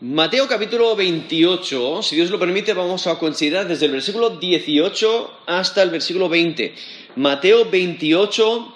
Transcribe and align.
Mateo 0.00 0.48
capítulo 0.48 0.96
28, 0.96 2.02
si 2.02 2.16
Dios 2.16 2.28
lo 2.28 2.38
permite, 2.40 2.74
vamos 2.74 3.06
a 3.06 3.16
considerar 3.16 3.68
desde 3.68 3.86
el 3.86 3.92
versículo 3.92 4.30
18 4.30 5.30
hasta 5.46 5.84
el 5.84 5.90
versículo 5.90 6.28
20. 6.28 6.74
Mateo 7.14 7.70
28, 7.70 8.74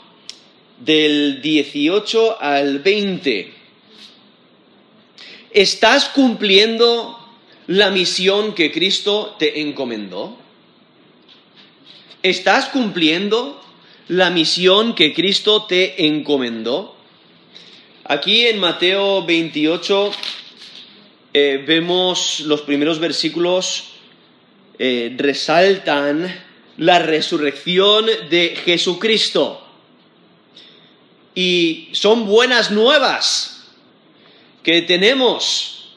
del 0.78 1.42
18 1.42 2.40
al 2.40 2.78
20. 2.78 3.52
¿Estás 5.50 6.04
cumpliendo 6.10 7.18
la 7.66 7.90
misión 7.90 8.54
que 8.54 8.70
Cristo 8.70 9.34
te 9.40 9.60
encomendó? 9.60 10.38
¿Estás 12.22 12.66
cumpliendo 12.66 13.60
la 14.06 14.30
misión 14.30 14.94
que 14.94 15.12
Cristo 15.12 15.64
te 15.64 16.06
encomendó? 16.06 16.94
Aquí 18.04 18.46
en 18.46 18.60
Mateo 18.60 19.26
28 19.26 20.12
eh, 21.40 21.62
vemos 21.64 22.40
los 22.40 22.62
primeros 22.62 22.98
versículos 22.98 23.90
eh, 24.76 25.14
resaltan 25.16 26.44
la 26.78 26.98
resurrección 26.98 28.06
de 28.28 28.58
Jesucristo. 28.64 29.64
Y 31.36 31.90
son 31.92 32.26
buenas 32.26 32.72
nuevas 32.72 33.68
que 34.64 34.82
tenemos, 34.82 35.94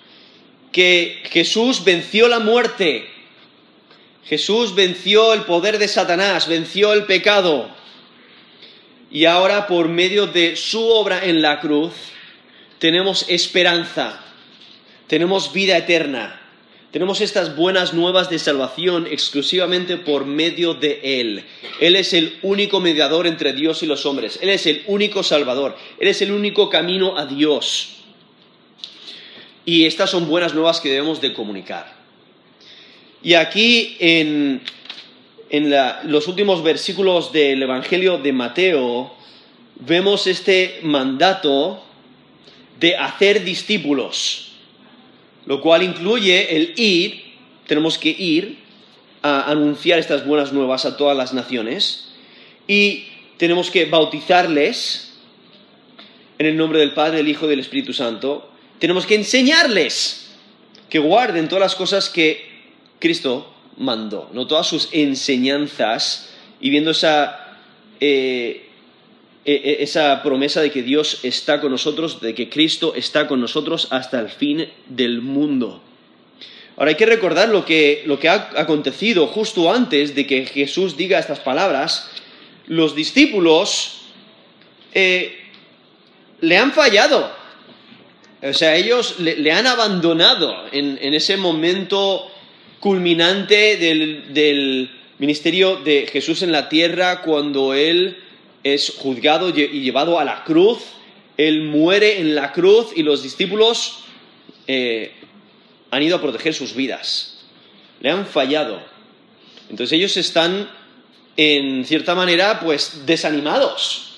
que 0.72 1.24
Jesús 1.32 1.84
venció 1.84 2.28
la 2.28 2.38
muerte, 2.38 3.10
Jesús 4.24 4.76
venció 4.76 5.34
el 5.34 5.42
poder 5.42 5.80
de 5.80 5.88
Satanás, 5.88 6.48
venció 6.48 6.94
el 6.94 7.06
pecado. 7.06 7.68
Y 9.10 9.26
ahora 9.26 9.66
por 9.66 9.90
medio 9.90 10.28
de 10.28 10.56
su 10.56 10.88
obra 10.88 11.26
en 11.26 11.42
la 11.42 11.60
cruz 11.60 11.94
tenemos 12.78 13.26
esperanza 13.28 14.24
tenemos 15.12 15.52
vida 15.52 15.76
eterna. 15.76 16.40
Tenemos 16.92 17.20
estas 17.20 17.58
buenas 17.58 17.94
nuevas 17.94 18.30
de 18.30 18.40
salvación 18.40 19.08
exclusivamente 19.08 19.98
por 19.98 20.26
medio 20.26 20.74
de 20.74 21.02
Él. 21.04 21.44
Él 21.82 21.98
es 21.98 22.14
el 22.14 22.40
único 22.44 22.80
mediador 22.80 23.28
entre 23.28 23.52
Dios 23.52 23.84
y 23.84 23.88
los 23.88 24.06
hombres. 24.06 24.40
Él 24.42 24.48
es 24.48 24.66
el 24.68 24.84
único 24.88 25.22
salvador. 25.22 25.76
Él 26.00 26.08
es 26.08 26.22
el 26.22 26.32
único 26.32 26.70
camino 26.70 27.18
a 27.18 27.26
Dios. 27.26 27.98
Y 29.66 29.86
estas 29.86 30.10
son 30.12 30.30
buenas 30.30 30.54
nuevas 30.54 30.80
que 30.80 30.88
debemos 30.88 31.20
de 31.20 31.34
comunicar. 31.34 31.94
Y 33.22 33.34
aquí 33.34 33.98
en, 34.00 34.62
los 36.06 36.30
últimos 36.30 36.64
versículos 36.64 37.34
del 37.34 37.62
Evangelio 37.62 38.18
de 38.18 38.32
Mateo 38.32 39.14
vemos 39.76 40.26
este 40.26 40.80
mandato 40.84 41.84
de 42.80 42.96
hacer 42.96 43.44
discípulos 43.44 44.51
lo 45.46 45.62
cual 45.62 45.84
incluye 45.84 46.56
el 46.56 46.74
ir, 46.78 47.24
tenemos 47.68 47.98
que 47.98 48.10
ir 48.10 48.58
a 49.22 49.50
anunciar 49.50 50.00
estas 50.00 50.26
buenas 50.26 50.52
nuevas 50.52 50.86
a 50.86 50.98
todas 50.98 51.16
las 51.16 51.34
naciones 51.34 52.10
y 52.68 53.06
tenemos 53.38 53.70
que 53.72 53.86
bautizarles 53.86 55.14
en 56.38 56.46
el 56.46 56.58
nombre 56.58 56.80
del 56.80 56.94
Padre, 56.94 57.18
del 57.18 57.28
Hijo 57.28 57.46
y 57.46 57.50
del 57.50 57.60
Espíritu 57.60 57.94
Santo. 57.94 58.50
Tenemos 58.80 59.06
que 59.06 59.16
enseñarles 59.16 60.32
que 60.90 61.00
guarden 61.00 61.48
todas 61.48 61.62
las 61.62 61.76
cosas 61.76 62.10
que 62.10 62.50
Cristo 63.00 63.54
mandó, 63.78 64.30
no 64.34 64.48
todas 64.48 64.68
sus 64.68 64.90
enseñanzas 64.92 66.30
y 66.60 66.70
viendo 66.70 66.92
esa 66.92 67.58
eh, 68.00 68.71
esa 69.44 70.22
promesa 70.22 70.62
de 70.62 70.72
que 70.72 70.84
Dios 70.84 71.20
está 71.24 71.62
con 71.62 71.72
nosotros, 71.72 72.22
de 72.22 72.36
que 72.36 72.50
Cristo 72.50 72.94
está 72.96 73.28
con 73.28 73.42
nosotros 73.42 73.88
hasta 73.92 74.20
el 74.20 74.30
fin 74.30 74.70
del 74.88 75.22
mundo. 75.22 75.82
Ahora 76.78 76.90
hay 76.90 76.96
que 76.96 77.06
recordar 77.06 77.50
lo 77.50 77.66
que, 77.66 78.04
ha 78.28 78.62
acontecido 78.62 79.28
justo 79.28 79.72
antes 79.72 80.16
de 80.16 80.26
que 80.26 80.46
Jesús 80.46 80.96
diga 80.96 81.20
estas 81.20 81.40
palabras. 81.40 82.10
Los 82.68 82.96
discípulos 82.96 84.02
eh, 84.94 85.38
le 86.40 86.58
han 86.58 86.72
fallado. 86.72 87.32
O 88.44 88.54
sea, 88.54 88.76
ellos 88.76 89.20
le, 89.20 89.52
han 89.52 89.68
abandonado 89.68 90.66
en, 90.72 91.14
ese 91.14 91.38
momento 91.38 92.32
culminante 92.80 93.78
del, 93.78 94.34
del 94.34 94.90
ministerio 95.20 95.76
de 95.76 96.08
Jesús 96.12 96.42
en 96.42 96.52
la 96.52 96.68
tierra 96.68 97.22
cuando 97.22 97.76
Él 97.76 98.18
es 98.64 98.94
juzgado 98.98 99.50
y 99.50 99.82
llevado 99.82 100.20
a 100.20 100.24
la 100.24 100.44
cruz, 100.44 100.80
él 101.38 101.64
muere 101.64 102.20
en 102.20 102.36
la 102.36 102.52
cruz 102.52 102.90
y 102.96 103.04
los 103.04 103.24
discípulos 103.24 104.00
eh, 104.68 105.12
han 105.90 106.04
ido 106.04 106.18
a 106.18 106.22
proteger 106.22 106.54
sus 106.54 106.76
vidas, 106.76 107.40
le 108.00 108.10
han 108.10 108.26
fallado. 108.26 108.82
Entonces 109.70 109.94
ellos 109.94 110.16
están, 110.18 110.70
en 111.38 111.86
cierta 111.86 112.14
manera, 112.14 112.60
pues 112.60 113.06
desanimados, 113.06 114.16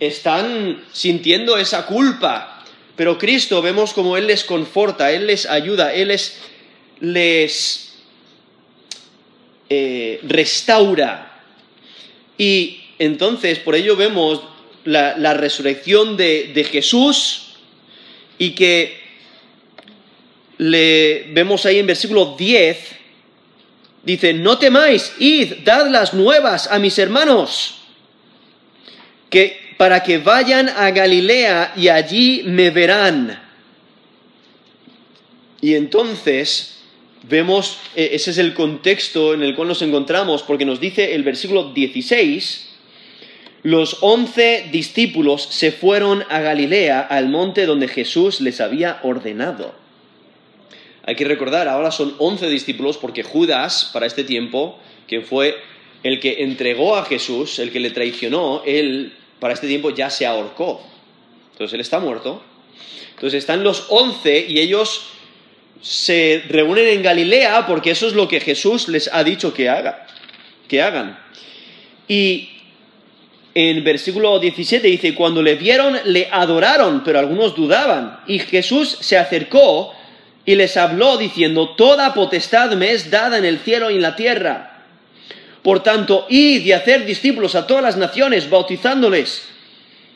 están 0.00 0.84
sintiendo 0.92 1.56
esa 1.56 1.86
culpa, 1.86 2.64
pero 2.96 3.16
Cristo 3.16 3.62
vemos 3.62 3.92
como 3.92 4.16
Él 4.16 4.26
les 4.26 4.44
conforta, 4.44 5.12
Él 5.12 5.26
les 5.26 5.46
ayuda, 5.46 5.94
Él 5.94 6.08
les, 7.00 7.94
eh, 9.70 10.20
restaura. 10.24 11.42
Y 12.36 12.87
entonces, 12.98 13.58
por 13.58 13.74
ello 13.74 13.96
vemos 13.96 14.42
la, 14.84 15.34
resurrección 15.34 16.16
de, 16.16 16.66
Jesús 16.70 17.54
y 18.38 18.50
que 18.50 18.98
le 20.58 21.26
vemos 21.30 21.66
ahí 21.66 21.78
en 21.78 21.86
versículo 21.86 22.34
10, 22.36 22.78
dice, 24.02 24.32
no 24.32 24.58
temáis, 24.58 25.12
id, 25.18 25.58
dad 25.64 25.88
las 25.88 26.14
nuevas 26.14 26.66
a 26.70 26.78
mis 26.78 26.98
hermanos, 26.98 27.76
que 29.30 29.74
para 29.76 30.02
que 30.02 30.18
vayan 30.18 30.68
a 30.68 30.90
Galilea 30.90 31.74
y 31.76 31.88
allí 31.88 32.42
me 32.44 32.70
verán. 32.70 33.40
Y 35.60 35.74
entonces 35.74 36.78
vemos, 37.28 37.78
e, 37.94 38.10
ese 38.12 38.32
es 38.32 38.38
el 38.38 38.54
contexto 38.54 39.34
en 39.34 39.42
el 39.42 39.54
cual 39.54 39.68
nos 39.68 39.82
encontramos, 39.82 40.42
porque 40.42 40.64
nos 40.64 40.80
dice 40.80 41.14
el 41.14 41.22
versículo 41.22 41.72
16, 41.72 42.67
los 43.62 43.98
once 44.02 44.68
discípulos 44.70 45.42
se 45.42 45.72
fueron 45.72 46.24
a 46.28 46.40
Galilea, 46.40 47.00
al 47.00 47.28
monte 47.28 47.66
donde 47.66 47.88
Jesús 47.88 48.40
les 48.40 48.60
había 48.60 49.00
ordenado. 49.02 49.74
Hay 51.04 51.16
que 51.16 51.24
recordar, 51.24 51.68
ahora 51.68 51.90
son 51.90 52.14
once 52.18 52.48
discípulos 52.48 52.98
porque 52.98 53.22
Judas, 53.22 53.90
para 53.92 54.06
este 54.06 54.24
tiempo, 54.24 54.78
que 55.06 55.22
fue 55.22 55.56
el 56.02 56.20
que 56.20 56.42
entregó 56.44 56.96
a 56.96 57.04
Jesús, 57.04 57.58
el 57.58 57.72
que 57.72 57.80
le 57.80 57.90
traicionó, 57.90 58.62
él 58.64 59.14
para 59.40 59.54
este 59.54 59.66
tiempo 59.66 59.90
ya 59.90 60.10
se 60.10 60.26
ahorcó. 60.26 60.82
Entonces 61.52 61.74
él 61.74 61.80
está 61.80 61.98
muerto. 61.98 62.42
Entonces 63.14 63.38
están 63.38 63.64
los 63.64 63.86
once 63.88 64.46
y 64.48 64.60
ellos 64.60 65.06
se 65.80 66.44
reúnen 66.48 66.86
en 66.86 67.02
Galilea 67.02 67.66
porque 67.66 67.90
eso 67.90 68.06
es 68.06 68.12
lo 68.12 68.28
que 68.28 68.40
Jesús 68.40 68.88
les 68.88 69.12
ha 69.12 69.24
dicho 69.24 69.54
que, 69.54 69.68
haga, 69.68 70.06
que 70.68 70.82
hagan. 70.82 71.18
Y 72.06 72.50
en 73.60 73.82
versículo 73.82 74.38
17 74.38 74.86
dice, 74.86 75.16
cuando 75.16 75.42
le 75.42 75.56
vieron, 75.56 75.98
le 76.04 76.28
adoraron, 76.30 77.02
pero 77.02 77.18
algunos 77.18 77.56
dudaban. 77.56 78.20
Y 78.28 78.38
Jesús 78.38 78.98
se 79.00 79.18
acercó 79.18 79.92
y 80.44 80.54
les 80.54 80.76
habló 80.76 81.16
diciendo, 81.16 81.70
Toda 81.70 82.14
potestad 82.14 82.70
me 82.76 82.92
es 82.92 83.10
dada 83.10 83.36
en 83.36 83.44
el 83.44 83.58
cielo 83.58 83.90
y 83.90 83.96
en 83.96 84.02
la 84.02 84.14
tierra. 84.14 84.84
Por 85.60 85.82
tanto, 85.82 86.26
id 86.28 86.66
y 86.66 86.70
hacer 86.70 87.04
discípulos 87.04 87.56
a 87.56 87.66
todas 87.66 87.82
las 87.82 87.96
naciones, 87.96 88.48
bautizándoles, 88.48 89.48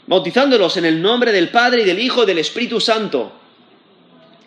bautizándolos 0.06 0.76
en 0.76 0.84
el 0.84 1.02
nombre 1.02 1.32
del 1.32 1.48
Padre 1.48 1.82
y 1.82 1.84
del 1.84 1.98
Hijo 1.98 2.22
y 2.22 2.26
del 2.26 2.38
Espíritu 2.38 2.80
Santo, 2.80 3.32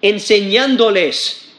enseñándoles 0.01 1.49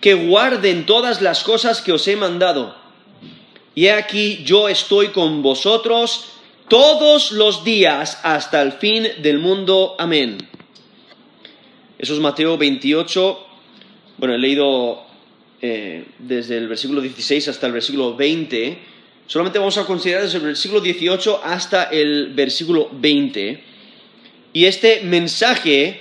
que 0.00 0.14
guarden 0.14 0.86
todas 0.86 1.22
las 1.22 1.42
cosas 1.42 1.82
que 1.82 1.90
os 1.90 2.06
he 2.06 2.14
mandado. 2.14 2.76
Y 3.74 3.88
aquí 3.88 4.44
yo 4.44 4.68
estoy 4.68 5.08
con 5.08 5.42
vosotros 5.42 6.34
todos 6.68 7.32
los 7.32 7.64
días 7.64 8.18
hasta 8.22 8.62
el 8.62 8.72
fin 8.72 9.06
del 9.22 9.38
mundo. 9.38 9.94
Amén. 9.98 10.38
Eso 11.98 12.14
es 12.14 12.20
Mateo 12.20 12.58
28. 12.58 13.46
Bueno, 14.18 14.34
he 14.34 14.38
leído 14.38 15.04
eh, 15.62 16.04
desde 16.18 16.58
el 16.58 16.68
versículo 16.68 17.00
16 17.00 17.48
hasta 17.48 17.66
el 17.66 17.72
versículo 17.72 18.16
20. 18.16 18.78
Solamente 19.26 19.58
vamos 19.58 19.78
a 19.78 19.84
considerar 19.84 20.24
desde 20.24 20.38
el 20.38 20.44
versículo 20.44 20.80
18 20.80 21.40
hasta 21.42 21.84
el 21.84 22.32
versículo 22.34 22.90
20. 22.92 23.64
Y 24.52 24.64
este 24.64 25.02
mensaje 25.02 26.00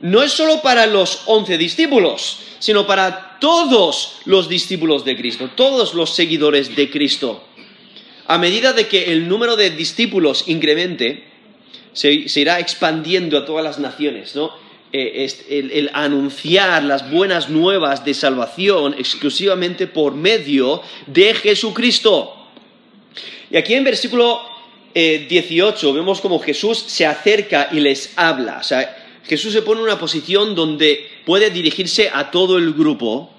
no 0.00 0.22
es 0.22 0.32
solo 0.32 0.62
para 0.62 0.86
los 0.86 1.22
once 1.26 1.58
discípulos, 1.58 2.40
sino 2.58 2.86
para 2.86 3.38
todos 3.40 4.20
los 4.24 4.48
discípulos 4.48 5.04
de 5.04 5.16
Cristo, 5.16 5.50
todos 5.54 5.94
los 5.94 6.14
seguidores 6.14 6.74
de 6.74 6.90
Cristo 6.90 7.47
a 8.28 8.36
medida 8.36 8.74
de 8.74 8.86
que 8.86 9.10
el 9.10 9.26
número 9.26 9.56
de 9.56 9.70
discípulos 9.70 10.44
incremente, 10.46 11.24
se, 11.94 12.12
irá 12.12 12.60
expandiendo 12.60 13.38
a 13.38 13.46
todas 13.46 13.64
las 13.64 13.78
naciones, 13.78 14.36
¿no? 14.36 14.52
eh, 14.92 15.28
el, 15.48 15.90
anunciar 15.94 16.84
las 16.84 17.10
buenas 17.10 17.48
nuevas 17.48 18.04
de 18.04 18.12
salvación 18.12 18.94
exclusivamente 18.98 19.86
por 19.86 20.14
medio 20.14 20.82
de 21.06 21.34
Jesucristo. 21.34 22.34
Y 23.50 23.56
aquí 23.56 23.74
en 23.74 23.84
versículo 23.84 24.40
18 24.94 25.92
vemos 25.94 26.20
como 26.20 26.38
Jesús 26.40 26.78
se 26.86 27.06
acerca 27.06 27.68
y 27.72 27.80
les 27.80 28.12
habla. 28.16 28.58
O 28.60 28.64
sea, 28.64 29.06
Jesús 29.24 29.52
se 29.54 29.62
pone 29.62 29.80
en 29.80 29.84
una 29.84 29.98
posición 29.98 30.54
donde 30.54 31.08
puede 31.24 31.50
dirigirse 31.50 32.10
a 32.12 32.30
todo 32.30 32.58
el 32.58 32.74
grupo 32.74 33.30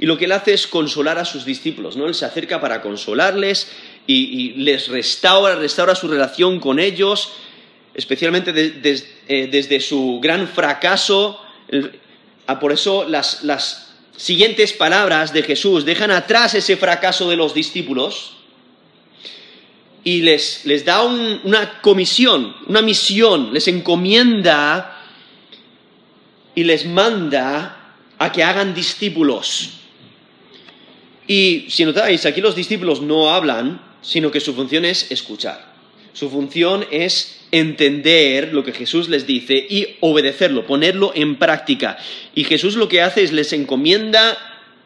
y 0.00 0.06
lo 0.06 0.16
que 0.16 0.24
él 0.24 0.32
hace 0.32 0.54
es 0.54 0.66
consolar 0.66 1.18
a 1.18 1.26
sus 1.26 1.44
discípulos, 1.44 1.94
¿no? 1.94 2.06
Él 2.06 2.14
se 2.14 2.24
acerca 2.24 2.58
para 2.58 2.80
consolarles 2.80 3.70
y, 4.12 4.52
les 4.56 4.88
restaura, 4.88 5.54
restaura 5.54 5.94
su 5.94 6.08
relación 6.08 6.60
con 6.60 6.78
ellos, 6.78 7.32
especialmente 7.94 8.52
eh, 9.28 9.48
desde 9.50 9.80
su 9.80 10.20
gran 10.20 10.48
fracaso. 10.48 11.40
Por 12.60 12.72
eso 12.72 13.06
las, 13.08 13.86
siguientes 14.16 14.74
palabras 14.74 15.32
de 15.32 15.42
Jesús 15.42 15.86
dejan 15.86 16.10
atrás 16.10 16.54
ese 16.54 16.76
fracaso 16.76 17.30
de 17.30 17.36
los 17.36 17.54
discípulos 17.54 18.32
y 20.04 20.20
les, 20.20 20.84
da 20.84 21.02
una 21.02 21.80
comisión, 21.80 22.54
una 22.66 22.82
misión, 22.82 23.54
les 23.54 23.66
encomienda 23.68 24.98
y 26.54 26.64
les 26.64 26.84
manda 26.84 27.94
a 28.18 28.30
que 28.30 28.42
hagan 28.42 28.74
discípulos. 28.74 29.70
Y 31.26 31.66
si 31.70 31.84
notáis, 31.84 32.26
aquí 32.26 32.42
los 32.42 32.56
discípulos 32.56 33.00
no 33.00 33.30
hablan, 33.30 33.89
sino 34.02 34.30
que 34.30 34.40
su 34.40 34.54
función 34.54 34.84
es 34.84 35.10
escuchar. 35.10 35.70
Su 36.12 36.28
función 36.30 36.86
es 36.90 37.40
entender 37.52 38.52
lo 38.52 38.64
que 38.64 38.72
Jesús 38.72 39.08
les 39.08 39.26
dice 39.26 39.54
y 39.68 39.96
obedecerlo, 40.00 40.66
ponerlo 40.66 41.12
en 41.14 41.36
práctica. 41.36 41.98
Y 42.34 42.44
Jesús 42.44 42.76
lo 42.76 42.88
que 42.88 43.02
hace 43.02 43.22
es 43.22 43.32
les 43.32 43.52
encomienda 43.52 44.36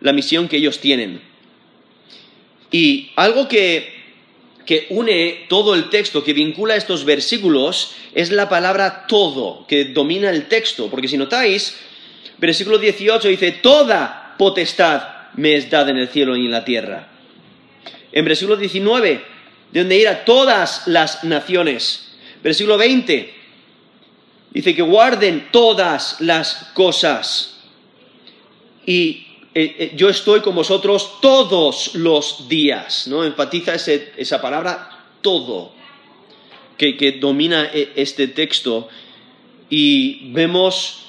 la 0.01 0.13
misión 0.13 0.49
que 0.49 0.59
ellos 0.59 0.81
tienen. 0.81 1.21
Y 2.71 3.11
algo 3.17 3.49
que, 3.49 3.95
que 4.67 4.87
une 4.91 5.47
todo 5.49 5.75
el 5.75 5.91
texto, 5.91 6.25
que 6.25 6.33
vincula 6.33 6.77
estos 6.77 7.05
versículos, 7.05 7.95
es 8.15 8.31
la 8.31 8.49
palabra 8.49 9.07
todo, 9.07 9.67
que 9.67 9.87
domina 9.87 10.31
el 10.31 10.47
texto. 10.49 10.91
Porque 10.91 11.09
si 11.09 11.17
notáis, 11.17 11.77
versículo 12.39 12.79
18 12.79 13.29
dice, 13.29 13.53
toda 13.53 14.35
potestad 14.39 15.03
me 15.37 15.55
es 15.55 15.71
dada 15.71 15.91
en 15.91 15.99
el 15.99 16.09
cielo 16.09 16.37
y 16.37 16.45
en 16.47 16.51
la 16.51 16.65
tierra. 16.65 17.14
En 18.15 18.25
versículo 18.25 18.57
19, 18.57 19.25
de 19.73 19.81
donde 19.81 19.99
ir 19.99 20.07
a 20.07 20.25
todas 20.25 20.87
las 20.87 21.25
naciones. 21.25 22.13
Versículo 22.45 22.79
20, 22.79 23.35
dice 24.53 24.75
que 24.75 24.83
guarden 24.83 25.49
todas 25.51 26.21
las 26.21 26.71
cosas. 26.75 27.57
Y 28.87 29.27
eh, 29.53 29.75
eh, 29.79 29.93
yo 29.97 30.09
estoy 30.09 30.43
con 30.43 30.55
vosotros 30.55 31.21
todos 31.21 31.97
los 31.97 32.49
días, 32.49 33.09
¿no? 33.09 33.25
Enfatiza 33.25 33.75
esa 33.75 34.41
palabra 34.41 35.07
todo, 35.21 35.73
que, 36.79 37.19
domina 37.21 37.69
eh, 37.75 37.95
este 37.97 38.29
texto. 38.29 38.89
Y 39.69 40.31
vemos 40.31 41.07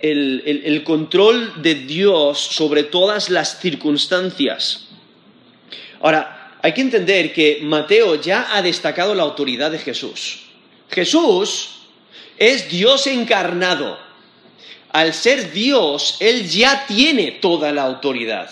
el, 0.00 0.82
control 0.84 1.62
de 1.62 1.76
Dios 1.76 2.40
sobre 2.40 2.82
todas 2.82 3.30
las 3.30 3.60
circunstancias. 3.60 4.87
Ahora, 6.00 6.56
hay 6.62 6.72
que 6.72 6.80
entender 6.80 7.32
que 7.32 7.60
Mateo 7.62 8.20
ya 8.20 8.56
ha 8.56 8.62
destacado 8.62 9.14
la 9.14 9.22
autoridad 9.22 9.70
de 9.70 9.78
Jesús. 9.78 10.40
Jesús 10.90 11.70
es 12.36 12.68
Dios 12.68 13.06
encarnado. 13.06 13.98
Al 14.90 15.12
ser 15.12 15.52
Dios, 15.52 16.16
Él 16.20 16.48
ya 16.48 16.86
tiene 16.86 17.32
toda 17.32 17.72
la 17.72 17.82
autoridad. 17.82 18.50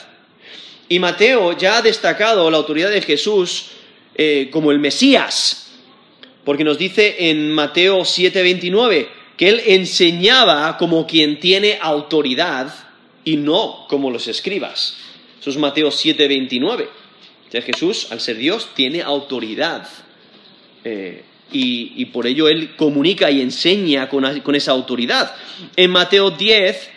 Y 0.89 0.99
Mateo 0.99 1.57
ya 1.57 1.79
ha 1.79 1.83
destacado 1.83 2.51
la 2.51 2.59
autoridad 2.59 2.91
de 2.91 3.03
Jesús 3.03 3.67
eh, 4.15 4.49
como 4.53 4.71
el 4.71 4.79
Mesías, 4.79 5.73
porque 6.45 6.65
nos 6.65 6.79
dice 6.79 7.31
en 7.31 7.51
Mateo 7.51 8.01
7:29, 8.01 9.09
que 9.37 9.49
él 9.49 9.63
enseñaba 9.67 10.77
como 10.79 11.07
quien 11.07 11.41
tiene 11.41 11.79
autoridad 11.81 12.73
y 13.25 13.37
no 13.37 13.87
como 13.89 14.11
los 14.11 14.29
escribas. 14.29 14.97
Eso 15.41 15.51
es 15.51 15.57
Mateo 15.57 15.89
7:29. 15.89 16.89
O 17.55 17.63
Jesús, 17.63 18.09
al 18.11 18.21
ser 18.21 18.37
Dios, 18.37 18.69
tiene 18.75 19.03
autoridad. 19.03 19.89
Eh, 20.85 21.23
y, 21.53 22.05
por 22.07 22.27
ello 22.27 22.49
él 22.49 22.75
comunica 22.77 23.31
y 23.31 23.41
enseña 23.41 24.09
con, 24.09 24.55
esa 24.55 24.73
autoridad. 24.73 25.35
En 25.77 25.91
Mateo 25.91 26.31
10, 26.31 26.91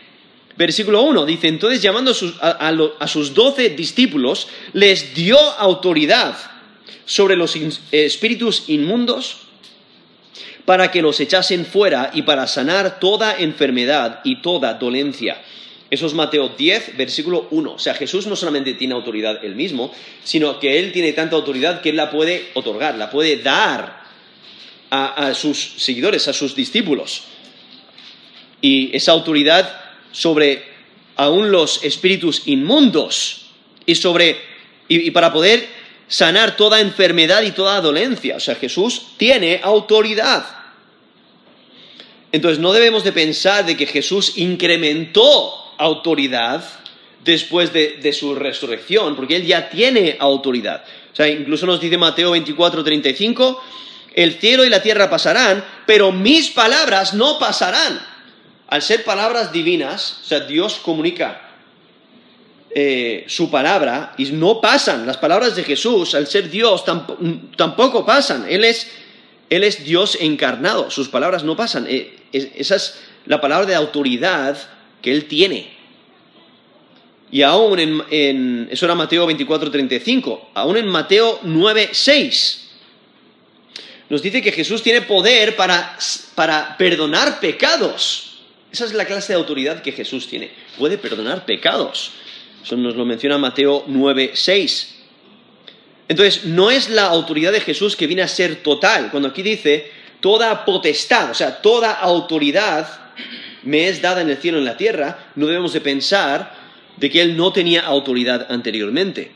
versículo 0.57 1.03
1, 1.03 1.25
dice, 1.25 1.47
entonces 1.47 1.81
llamando 1.81 2.13
a 2.41 3.07
sus 3.07 3.33
doce 3.33 3.69
discípulos, 3.69 4.47
les 4.73 5.13
dio 5.13 5.37
autoridad 5.39 6.35
sobre 7.05 7.35
los 7.35 7.55
espíritus 7.91 8.65
inmundos 8.67 9.37
para 10.65 10.91
que 10.91 11.01
los 11.01 11.19
echasen 11.19 11.65
fuera 11.65 12.11
y 12.13 12.23
para 12.23 12.45
sanar 12.45 12.99
toda 12.99 13.37
enfermedad 13.39 14.19
y 14.23 14.41
toda 14.41 14.75
dolencia. 14.75 15.41
Eso 15.91 16.05
es 16.05 16.13
Mateo 16.13 16.49
10, 16.49 16.97
versículo 16.97 17.47
1. 17.49 17.73
O 17.73 17.79
sea, 17.79 17.95
Jesús 17.95 18.27
no 18.27 18.35
solamente 18.35 18.73
tiene 18.73 18.93
autoridad 18.93 19.43
él 19.43 19.55
mismo, 19.55 19.91
sino 20.23 20.59
que 20.59 20.77
él 20.77 20.91
tiene 20.91 21.13
tanta 21.13 21.35
autoridad 21.35 21.81
que 21.81 21.89
él 21.89 21.95
la 21.95 22.11
puede 22.11 22.49
otorgar, 22.53 22.95
la 22.95 23.09
puede 23.09 23.37
dar 23.37 23.99
a, 24.91 25.33
sus 25.33 25.57
seguidores, 25.77 26.27
a 26.27 26.33
sus 26.33 26.55
discípulos. 26.55 27.23
Y 28.61 28.95
esa 28.95 29.13
autoridad 29.13 29.79
sobre 30.11 30.63
aún 31.15 31.51
los 31.51 31.83
espíritus 31.83 32.43
inmundos 32.45 33.47
y 33.85 33.95
sobre 33.95 34.37
y 34.87 35.11
para 35.11 35.31
poder 35.31 35.67
sanar 36.07 36.57
toda 36.57 36.81
enfermedad 36.81 37.43
y 37.43 37.51
toda 37.51 37.79
dolencia. 37.81 38.37
O 38.37 38.39
sea, 38.39 38.55
Jesús 38.55 39.09
tiene 39.17 39.61
autoridad. 39.63 40.45
Entonces 42.31 42.59
no 42.59 42.73
debemos 42.73 43.03
de 43.03 43.11
pensar 43.11 43.65
de 43.65 43.77
que 43.77 43.85
Jesús 43.85 44.33
incrementó 44.37 45.68
autoridad 45.79 46.63
después 47.23 47.73
de, 47.73 48.13
su 48.13 48.35
resurrección, 48.35 49.15
porque 49.15 49.37
Él 49.37 49.45
ya 49.45 49.69
tiene 49.69 50.17
autoridad. 50.19 50.83
O 51.11 51.15
sea, 51.15 51.27
incluso 51.27 51.65
nos 51.65 51.81
dice 51.81 51.97
Mateo 51.97 52.31
24, 52.31 52.83
35, 52.83 53.63
el 54.13 54.33
cielo 54.35 54.65
y 54.65 54.69
la 54.69 54.81
tierra 54.81 55.09
pasarán, 55.09 55.63
pero 55.85 56.11
mis 56.11 56.49
palabras 56.49 57.13
no 57.13 57.39
pasarán. 57.39 57.99
Al 58.67 58.81
ser 58.81 59.03
palabras 59.03 59.51
divinas, 59.51 60.19
o 60.21 60.25
sea, 60.25 60.41
Dios 60.41 60.75
comunica 60.75 61.41
eh, 62.71 63.25
su 63.27 63.49
palabra 63.49 64.13
y 64.17 64.25
no 64.25 64.61
pasan. 64.61 65.07
Las 65.07 65.17
palabras 65.17 65.55
de 65.55 65.63
Jesús, 65.63 66.13
al 66.13 66.27
ser 66.27 66.49
Dios, 66.49 66.83
tampoco 67.55 68.05
pasan. 68.05 68.45
Él 68.47 68.63
es, 68.63 68.91
él 69.49 69.63
es 69.63 69.83
Dios 69.83 70.17
encarnado, 70.21 70.91
sus 70.91 71.09
palabras 71.09 71.43
no 71.43 71.55
pasan. 71.55 71.87
Eh, 71.89 72.15
esa 72.31 72.75
es 72.75 72.99
la 73.25 73.41
palabra 73.41 73.65
de 73.65 73.75
autoridad 73.75 74.57
que 75.01 75.11
él 75.11 75.25
tiene. 75.25 75.79
Y 77.31 77.43
aún 77.43 77.79
en, 77.79 78.67
eso 78.71 78.85
era 78.85 78.95
Mateo 78.95 79.25
24, 79.25 79.69
35, 79.69 80.51
aún 80.53 80.77
en 80.77 80.87
Mateo 80.87 81.39
9, 81.43 81.89
6, 81.91 82.69
nos 84.09 84.23
dice 84.23 84.41
que 84.41 84.51
Jesús 84.51 84.81
tiene 84.81 85.03
poder 85.03 85.55
para, 85.55 85.97
para 86.33 86.75
perdonar 86.77 87.39
pecados. 87.39 88.39
Esa 88.71 88.85
es 88.85 88.93
la 88.93 89.05
clase 89.05 89.33
de 89.33 89.37
autoridad 89.37 89.83
que 89.83 89.91
Jesús 89.91 90.27
tiene. 90.27 90.49
Puede 90.77 90.97
perdonar 90.97 91.45
pecados. 91.45 92.11
Eso 92.63 92.75
nos 92.75 92.95
lo 92.95 93.05
menciona 93.05 93.37
Mateo 93.37 93.83
9, 93.87 94.31
6. 94.33 94.95
Entonces, 96.07 96.45
no 96.45 96.71
es 96.71 96.89
la 96.89 97.05
autoridad 97.05 97.51
de 97.51 97.61
Jesús 97.61 97.95
que 97.95 98.07
viene 98.07 98.23
a 98.23 98.27
ser 98.27 98.63
total. 98.63 99.11
Cuando 99.11 99.29
aquí 99.29 99.43
dice, 99.43 99.91
toda 100.19 100.65
potestad, 100.65 101.29
o 101.29 101.33
sea, 101.35 101.61
toda 101.61 101.91
autoridad 101.91 103.11
me 103.63 103.87
es 103.87 104.01
dada 104.01 104.21
en 104.21 104.29
el 104.29 104.37
cielo 104.37 104.57
y 104.57 104.61
en 104.61 104.65
la 104.65 104.77
tierra, 104.77 105.31
no 105.35 105.47
debemos 105.47 105.73
de 105.73 105.81
pensar 105.81 106.55
de 106.97 107.09
que 107.09 107.21
él 107.21 107.37
no 107.37 107.51
tenía 107.53 107.81
autoridad 107.81 108.47
anteriormente, 108.49 109.31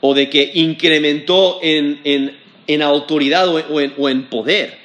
o 0.00 0.14
de 0.14 0.28
que 0.28 0.50
incrementó 0.54 1.60
en, 1.62 2.36
autoridad 2.82 3.48
o 3.48 4.08
en, 4.08 4.22
poder. 4.24 4.78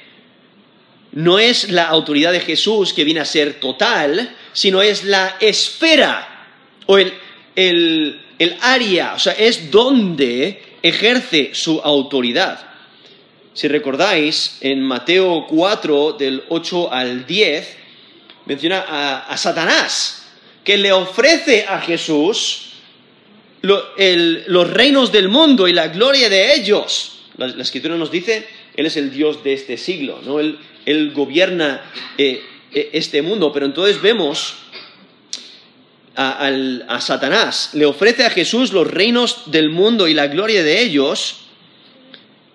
No 1.12 1.38
es 1.38 1.70
la 1.70 1.84
autoridad 1.84 2.32
de 2.32 2.40
Jesús 2.40 2.92
que 2.92 3.04
viene 3.04 3.20
a 3.20 3.24
ser 3.24 3.60
total, 3.60 4.34
sino 4.52 4.82
es 4.82 5.04
la 5.04 5.36
esfera 5.40 6.48
o 6.86 6.98
el, 6.98 7.12
el 7.54 8.56
área, 8.60 9.14
o 9.14 9.18
sea, 9.18 9.32
es 9.34 9.70
donde 9.70 10.60
ejerce 10.82 11.50
su 11.54 11.80
autoridad. 11.80 12.74
Si 13.54 13.68
recordáis, 13.68 14.58
en 14.60 14.82
Mateo 14.82 15.46
4, 15.48 16.14
del 16.14 16.42
8 16.48 16.92
al 16.92 17.24
10, 17.24 17.76
menciona 18.46 19.24
a, 19.28 19.36
Satanás, 19.36 20.26
que 20.62 20.76
le 20.76 20.92
ofrece 20.92 21.64
a 21.68 21.80
Jesús 21.80 22.72
los 23.62 24.70
reinos 24.70 25.12
del 25.12 25.28
mundo 25.28 25.68
y 25.68 25.72
la 25.72 25.88
gloria 25.88 26.28
de 26.28 26.54
ellos. 26.54 27.22
La, 27.36 27.46
escritura 27.62 27.96
nos 27.96 28.10
dice, 28.10 28.46
Él 28.76 28.86
es 28.86 28.96
el 28.96 29.10
Dios 29.10 29.42
de 29.42 29.54
este 29.54 29.76
siglo, 29.76 30.20
¿no? 30.24 30.40
Él, 30.40 31.12
gobierna 31.14 31.82
eh, 32.18 32.42
e, 32.72 32.90
este 32.92 33.22
mundo. 33.22 33.52
Pero 33.52 33.66
entonces 33.66 34.02
vemos 34.02 34.56
a, 36.14 36.46
a, 36.88 37.00
Satanás, 37.00 37.70
le 37.72 37.86
ofrece 37.86 38.24
a 38.24 38.30
Jesús 38.30 38.72
los 38.72 38.86
reinos 38.86 39.50
del 39.50 39.70
mundo 39.70 40.06
y 40.06 40.14
la 40.14 40.26
gloria 40.26 40.62
de 40.62 40.82
ellos, 40.82 41.40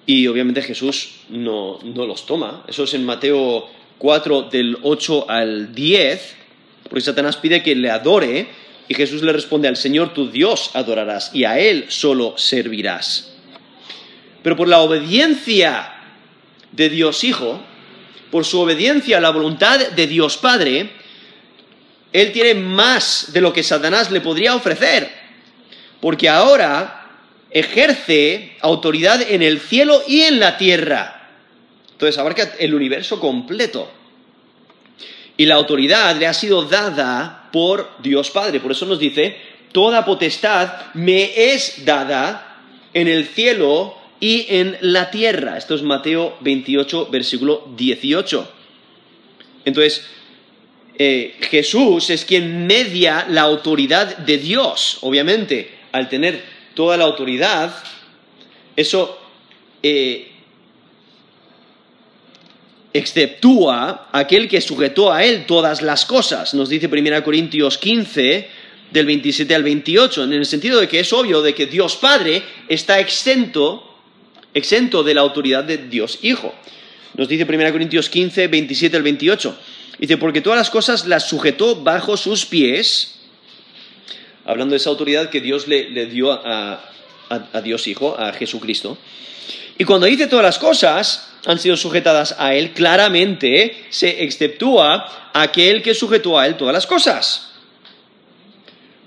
y 0.05 0.27
obviamente 0.27 0.62
Jesús 0.62 1.10
no, 1.29 1.79
no 1.84 2.05
los 2.05 2.25
toma. 2.25 2.63
Eso 2.67 2.84
es 2.84 2.93
en 2.93 3.05
Mateo 3.05 3.69
4 3.99 4.43
del 4.43 4.77
8 4.81 5.29
al 5.29 5.75
10, 5.75 6.35
porque 6.83 7.01
Satanás 7.01 7.37
pide 7.37 7.61
que 7.61 7.75
le 7.75 7.91
adore 7.91 8.47
y 8.87 8.95
Jesús 8.95 9.21
le 9.21 9.31
responde, 9.31 9.67
al 9.67 9.77
Señor 9.77 10.13
tu 10.13 10.31
Dios 10.31 10.71
adorarás 10.73 11.29
y 11.33 11.43
a 11.43 11.59
Él 11.59 11.85
solo 11.89 12.35
servirás. 12.37 13.33
Pero 14.41 14.55
por 14.55 14.67
la 14.67 14.79
obediencia 14.79 15.93
de 16.71 16.89
Dios 16.89 17.23
Hijo, 17.23 17.61
por 18.31 18.45
su 18.45 18.59
obediencia 18.59 19.17
a 19.17 19.21
la 19.21 19.31
voluntad 19.31 19.79
de 19.79 20.07
Dios 20.07 20.37
Padre, 20.37 20.89
Él 22.13 22.31
tiene 22.31 22.55
más 22.55 23.31
de 23.33 23.41
lo 23.41 23.53
que 23.53 23.63
Satanás 23.63 24.09
le 24.11 24.21
podría 24.21 24.55
ofrecer, 24.55 25.11
porque 25.99 26.29
ahora 26.29 27.07
ejerce 27.51 28.55
autoridad 28.61 29.21
en 29.21 29.41
el 29.41 29.59
cielo 29.59 30.01
y 30.07 30.21
en 30.21 30.39
la 30.39 30.57
tierra. 30.57 31.18
Entonces 31.99 32.17
abarca 32.17 32.53
el 32.57 32.73
universo 32.73 33.19
completo. 33.19 33.91
Y 35.35 35.45
la 35.45 35.55
autoridad 35.55 36.15
le 36.15 36.27
ha 36.27 36.33
sido 36.33 36.63
dada 36.63 37.49
por 37.51 37.89
Dios 38.01 38.31
Padre. 38.31 38.61
Por 38.61 38.71
eso 38.71 38.85
nos 38.85 38.99
dice, 38.99 39.35
toda 39.73 40.05
potestad 40.05 40.93
me 40.93 41.53
es 41.53 41.83
dada 41.83 42.63
en 42.93 43.09
el 43.09 43.25
cielo 43.25 43.97
y 44.21 44.45
en 44.47 44.77
la 44.79 45.11
tierra. 45.11 45.57
Esto 45.57 45.75
es 45.75 45.81
Mateo 45.81 46.37
28, 46.39 47.09
versículo 47.11 47.67
18. 47.75 48.49
Entonces, 49.65 50.07
eh, 50.97 51.35
Jesús 51.51 52.09
es 52.11 52.23
quien 52.23 52.65
media 52.65 53.25
la 53.27 53.41
autoridad 53.41 54.19
de 54.19 54.37
Dios. 54.37 54.99
Obviamente, 55.01 55.69
al 55.91 56.07
tener 56.07 56.41
toda 56.75 56.95
la 56.95 57.03
autoridad, 57.03 57.75
eso 58.77 59.19
eh, 59.83 60.38
exceptúa 62.93 64.10
aquel 64.12 64.48
que 64.48 64.62
sujetó 64.62 65.12
a 65.12 65.24
él 65.24 65.46
todas 65.46 65.81
las 65.81 66.05
cosas. 66.05 66.53
Nos 66.53 66.69
dice 66.69 66.88
1 66.88 67.24
Corintios 67.24 67.77
15, 67.77 68.48
del 68.91 69.05
27 69.05 69.53
al 69.53 69.63
28, 69.63 70.24
en 70.24 70.34
el 70.34 70.46
sentido 70.46 70.79
de 70.79 70.88
que 70.88 71.00
es 71.00 71.13
obvio 71.13 71.41
de 71.41 71.53
que 71.53 71.67
Dios 71.67 71.96
Padre 71.98 72.41
está 72.67 73.00
exento, 73.00 73.84
exento 74.53 75.03
de 75.03 75.13
la 75.13 75.22
autoridad 75.22 75.63
de 75.63 75.77
Dios 75.77 76.19
Hijo. 76.24 76.53
Nos 77.15 77.27
dice 77.27 77.46
1 77.48 77.72
Corintios 77.72 78.10
15, 78.10 78.48
27 78.48 78.98
al 78.98 79.03
28. 79.03 79.58
Dice, 80.00 80.17
porque 80.17 80.41
todas 80.41 80.58
las 80.58 80.69
cosas 80.69 81.05
las 81.05 81.27
sujetó 81.27 81.75
bajo 81.75 82.15
sus 82.15 82.46
pies, 82.46 83.19
hablando 84.46 84.72
de 84.72 84.77
esa 84.77 84.89
autoridad 84.89 85.29
que 85.29 85.41
Dios 85.41 85.67
le, 85.67 86.05
dio 86.05 86.31
a 86.31 86.81
Dios 87.63 87.88
Hijo, 87.88 88.17
a 88.17 88.31
Jesucristo. 88.34 88.98
Y 89.77 89.84
cuando 89.84 90.08
dice 90.08 90.27
todas 90.27 90.46
las 90.46 90.58
cosas, 90.58 91.28
han 91.46 91.60
sido 91.60 91.77
sujetadas 91.77 92.36
a 92.38 92.53
Él, 92.53 92.72
claramente 92.72 93.86
se 93.89 94.24
exceptúa 94.24 95.31
aquel 95.34 95.81
que 95.81 95.93
sujetó 95.93 96.38
a 96.38 96.48
Él 96.48 96.55
todas 96.55 96.74
las 96.74 96.88
cosas. 96.88 97.46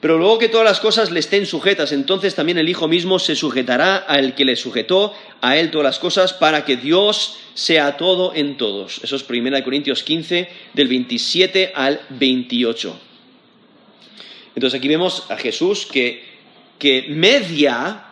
Pero 0.01 0.19
luego 0.19 0.39
que 0.39 0.49
todas 0.49 0.67
las 0.67 0.81
cosas 0.81 1.13
le 1.13 1.21
estén 1.21 1.47
sujetas, 1.47 1.93
entonces 1.93 2.35
también 2.35 2.59
el 2.59 2.69
Hijo 2.69 2.89
mismo 2.89 3.21
se 3.21 3.37
sujetará 3.37 3.99
al 3.99 4.35
que 4.35 4.45
le 4.45 4.57
sujetó 4.57 5.15
a 5.41 5.57
Él 5.57 5.71
todas 5.71 5.85
las 5.85 5.99
cosas 6.01 6.33
para 6.33 6.65
que 6.65 6.77
Dios 6.77 7.39
sea 7.55 7.97
todo 7.97 8.35
en 8.35 8.57
todos. 8.57 9.01
Eso 9.05 9.15
es 9.15 9.25
1 9.29 9.63
Corintios 9.63 10.03
15, 10.03 10.49
del 10.75 10.89
27 10.89 11.73
al 11.77 12.01
28. 12.11 13.01
Entonces 14.57 14.79
aquí 14.79 14.89
vemos 14.89 15.25
a 15.31 15.37
Jesús 15.37 15.87
que, 15.87 16.25
que 16.81 17.07
media 17.09 18.07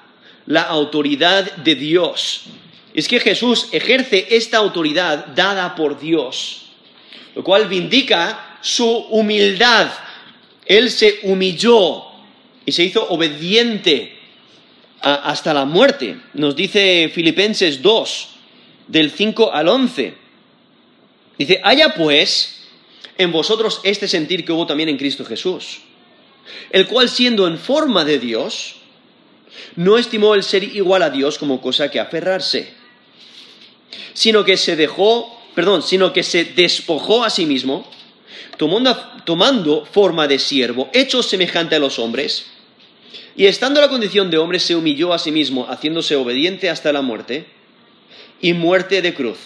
la 0.47 0.63
autoridad 0.63 1.57
de 1.57 1.75
Dios 1.75 2.45
es 2.95 3.07
que 3.07 3.21
Jesús 3.21 3.69
ejerce 3.73 4.27
esta 4.31 4.59
autoridad 4.59 5.29
dada 5.29 5.75
por 5.75 6.01
Dios, 6.01 6.63
lo 7.35 7.45
cual 7.45 7.69
vindica 7.69 8.59
su 8.61 8.87
humildad. 8.87 9.93
Él 10.67 10.91
se 10.91 11.21
humilló 11.23 12.05
y 12.67 12.73
se 12.73 12.85
hizo 12.85 13.09
obediente 13.09 14.19
hasta 15.01 15.55
la 15.55 15.65
muerte. 15.65 16.17
Nos 16.35 16.57
dice 16.57 17.11
Filipenses 17.15 17.81
2, 17.81 18.29
del 18.89 19.11
5 19.11 19.53
al 19.53 19.69
11. 19.69 20.15
Dice, 21.39 21.61
haya 21.63 21.95
pues 21.95 22.67
en 23.17 23.33
vosotros 23.33 23.81
este 23.85 24.09
sentir 24.09 24.45
que 24.45 24.53
hubo 24.53 24.67
también 24.67 24.89
en 24.89 24.99
Cristo 24.99 25.25
Jesús, 25.25 25.79
el 26.71 26.87
cual 26.87 27.09
siendo 27.09 27.47
en 27.47 27.57
forma 27.57 28.05
de 28.05 28.19
Dios, 28.19 28.77
no 29.77 29.97
estimó 29.97 30.35
el 30.35 30.43
ser 30.43 30.65
igual 30.65 31.03
a 31.03 31.11
Dios 31.11 31.39
como 31.39 31.61
cosa 31.61 31.91
que 31.91 32.01
aferrarse 32.01 32.80
sino 34.13 34.45
que 34.45 34.57
se 34.57 34.77
dejó, 34.77 35.41
perdón, 35.55 35.83
sino 35.83 36.13
que 36.13 36.23
se 36.23 36.45
despojó 36.45 37.25
a 37.25 37.31
sí 37.31 37.47
mismo, 37.47 37.89
tomando, 38.57 38.95
tomando 39.25 39.85
forma 39.85 40.29
de 40.29 40.39
siervo, 40.39 40.91
hecho 40.93 41.23
semejante 41.23 41.77
a 41.77 41.79
los 41.81 41.99
hombres, 41.99 42.47
y 43.37 43.47
estando 43.47 43.81
en 43.81 43.87
la 43.87 43.91
condición 43.91 44.31
de 44.31 44.39
hombre 44.39 44.59
se 44.59 44.75
humilló 44.75 45.13
a 45.13 45.19
sí 45.19 45.33
mismo, 45.33 45.67
haciéndose 45.67 46.17
obediente 46.17 46.69
hasta 46.69 46.93
la 46.93 47.03
muerte, 47.03 47.47
y 48.41 48.53
muerte 48.53 49.03
de 49.03 49.15
cruz. 49.15 49.39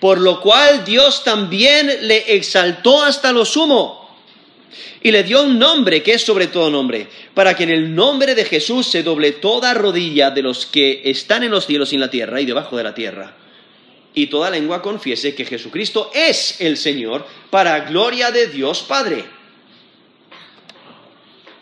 Por 0.00 0.20
lo 0.20 0.40
cual 0.40 0.84
Dios 0.84 1.24
también 1.24 1.90
le 2.02 2.34
exaltó 2.34 3.02
hasta 3.02 3.32
lo 3.32 3.44
sumo 3.44 4.03
y 5.02 5.10
le 5.10 5.22
dio 5.22 5.42
un 5.42 5.58
nombre 5.58 6.02
que 6.02 6.14
es 6.14 6.22
sobre 6.22 6.46
todo 6.46 6.70
nombre, 6.70 7.08
para 7.34 7.54
que 7.54 7.64
en 7.64 7.70
el 7.70 7.94
nombre 7.94 8.34
de 8.34 8.44
Jesús 8.44 8.86
se 8.86 9.02
doble 9.02 9.32
toda 9.32 9.74
rodilla 9.74 10.30
de 10.30 10.42
los 10.42 10.66
que 10.66 11.02
están 11.04 11.42
en 11.42 11.50
los 11.50 11.66
cielos 11.66 11.92
y 11.92 11.96
en 11.96 12.00
la 12.00 12.10
tierra 12.10 12.40
y 12.40 12.46
debajo 12.46 12.76
de 12.76 12.84
la 12.84 12.94
tierra 12.94 13.36
y 14.14 14.28
toda 14.28 14.50
lengua 14.50 14.80
confiese 14.80 15.34
que 15.34 15.44
Jesucristo 15.44 16.10
es 16.14 16.60
el 16.60 16.76
Señor 16.76 17.26
para 17.50 17.80
gloria 17.80 18.30
de 18.30 18.46
Dios 18.46 18.82
Padre. 18.82 19.24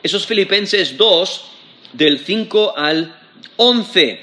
Esos 0.02 0.26
Filipenses 0.26 0.96
2, 0.98 1.44
del 1.94 2.18
5 2.18 2.74
al 2.76 3.18
11. 3.56 4.20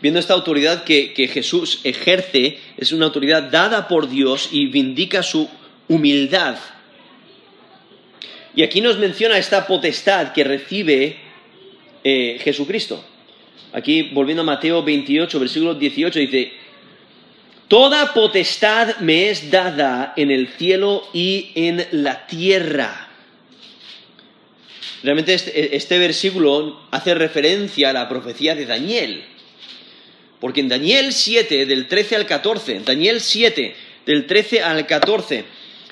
Viendo 0.00 0.20
esta 0.20 0.34
autoridad 0.34 0.84
que, 0.84 1.12
que 1.12 1.28
Jesús 1.28 1.80
ejerce, 1.84 2.58
es 2.76 2.92
una 2.92 3.06
autoridad 3.06 3.44
dada 3.44 3.86
por 3.86 4.08
Dios 4.08 4.48
y 4.50 4.66
vindica 4.66 5.22
su 5.22 5.48
humildad. 5.88 6.56
Y 8.56 8.62
aquí 8.62 8.80
nos 8.80 8.98
menciona 8.98 9.38
esta 9.38 9.66
potestad 9.66 10.32
que 10.32 10.44
recibe 10.44 11.16
eh, 12.04 12.38
Jesucristo. 12.42 13.04
Aquí, 13.72 14.10
volviendo 14.12 14.42
a 14.42 14.46
Mateo 14.46 14.82
28, 14.82 15.40
versículo 15.40 15.74
18, 15.74 16.18
dice, 16.20 16.52
Toda 17.68 18.12
potestad 18.12 18.98
me 18.98 19.30
es 19.30 19.50
dada 19.50 20.12
en 20.16 20.30
el 20.30 20.48
cielo 20.48 21.08
y 21.12 21.50
en 21.54 21.84
la 21.90 22.26
tierra. 22.26 23.08
Realmente 25.02 25.34
este, 25.34 25.74
este, 25.74 25.98
versículo 25.98 26.80
hace 26.90 27.14
referencia 27.14 27.90
a 27.90 27.92
la 27.92 28.08
profecía 28.08 28.54
de 28.54 28.66
Daniel. 28.66 29.24
Porque 30.40 30.60
en 30.60 30.68
Daniel 30.68 31.12
7, 31.12 31.66
del 31.66 31.88
13 31.88 32.16
al 32.16 32.26
14, 32.26 32.80
Daniel 32.84 33.20
7, 33.20 33.74
del 34.06 34.26
13 34.26 34.62
al 34.62 34.86
14, 34.86 35.44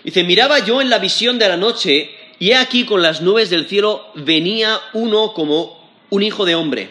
dice, 0.04 0.24
miraba 0.24 0.58
yo 0.60 0.80
en 0.80 0.90
la 0.90 0.98
visión 0.98 1.38
de 1.38 1.48
la 1.48 1.56
noche, 1.56 2.10
y 2.42 2.50
he 2.50 2.56
aquí 2.56 2.84
con 2.84 3.02
las 3.02 3.22
nubes 3.22 3.50
del 3.50 3.68
cielo 3.68 4.04
venía 4.16 4.80
uno 4.94 5.32
como 5.32 5.78
un 6.10 6.24
hijo 6.24 6.44
de 6.44 6.56
hombre, 6.56 6.90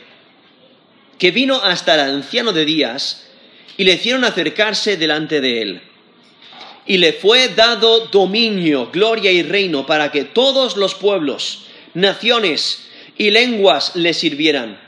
que 1.18 1.32
vino 1.32 1.58
hasta 1.62 1.96
el 1.96 2.00
anciano 2.10 2.54
de 2.54 2.64
días, 2.64 3.28
y 3.76 3.84
le 3.84 3.96
hicieron 3.96 4.24
acercarse 4.24 4.96
delante 4.96 5.42
de 5.42 5.62
él. 5.62 5.82
Y 6.86 7.00
le 7.00 7.12
fue 7.12 7.50
dado 7.50 8.06
dominio, 8.06 8.92
gloria 8.94 9.30
y 9.30 9.44
reino 9.44 9.86
para 9.86 10.10
que 10.10 10.24
todos 10.24 10.78
los 10.78 10.96
pueblos, 10.96 11.66
naciones 11.96 12.88
y 13.18 13.32
lenguas 13.32 13.98
le 13.98 14.14
sirvieran. 14.14 14.80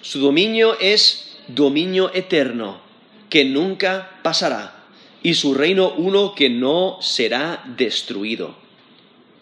Su 0.00 0.18
dominio 0.18 0.76
es 0.80 1.36
dominio 1.46 2.10
eterno, 2.12 2.80
que 3.28 3.44
nunca 3.44 4.18
pasará, 4.24 4.86
y 5.22 5.34
su 5.34 5.54
reino 5.54 5.94
uno 5.96 6.34
que 6.34 6.50
no 6.50 6.98
será 7.00 7.62
destruido. 7.76 8.59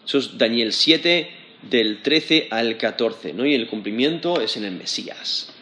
Eso 0.09 0.17
es 0.17 0.37
Daniel 0.37 0.73
7, 0.73 1.29
del 1.69 2.01
13 2.01 2.47
al 2.49 2.77
14, 2.77 3.33
¿no? 3.33 3.45
Y 3.45 3.53
el 3.53 3.67
cumplimiento 3.67 4.41
es 4.41 4.57
en 4.57 4.65
el 4.65 4.71
Mesías, 4.71 5.53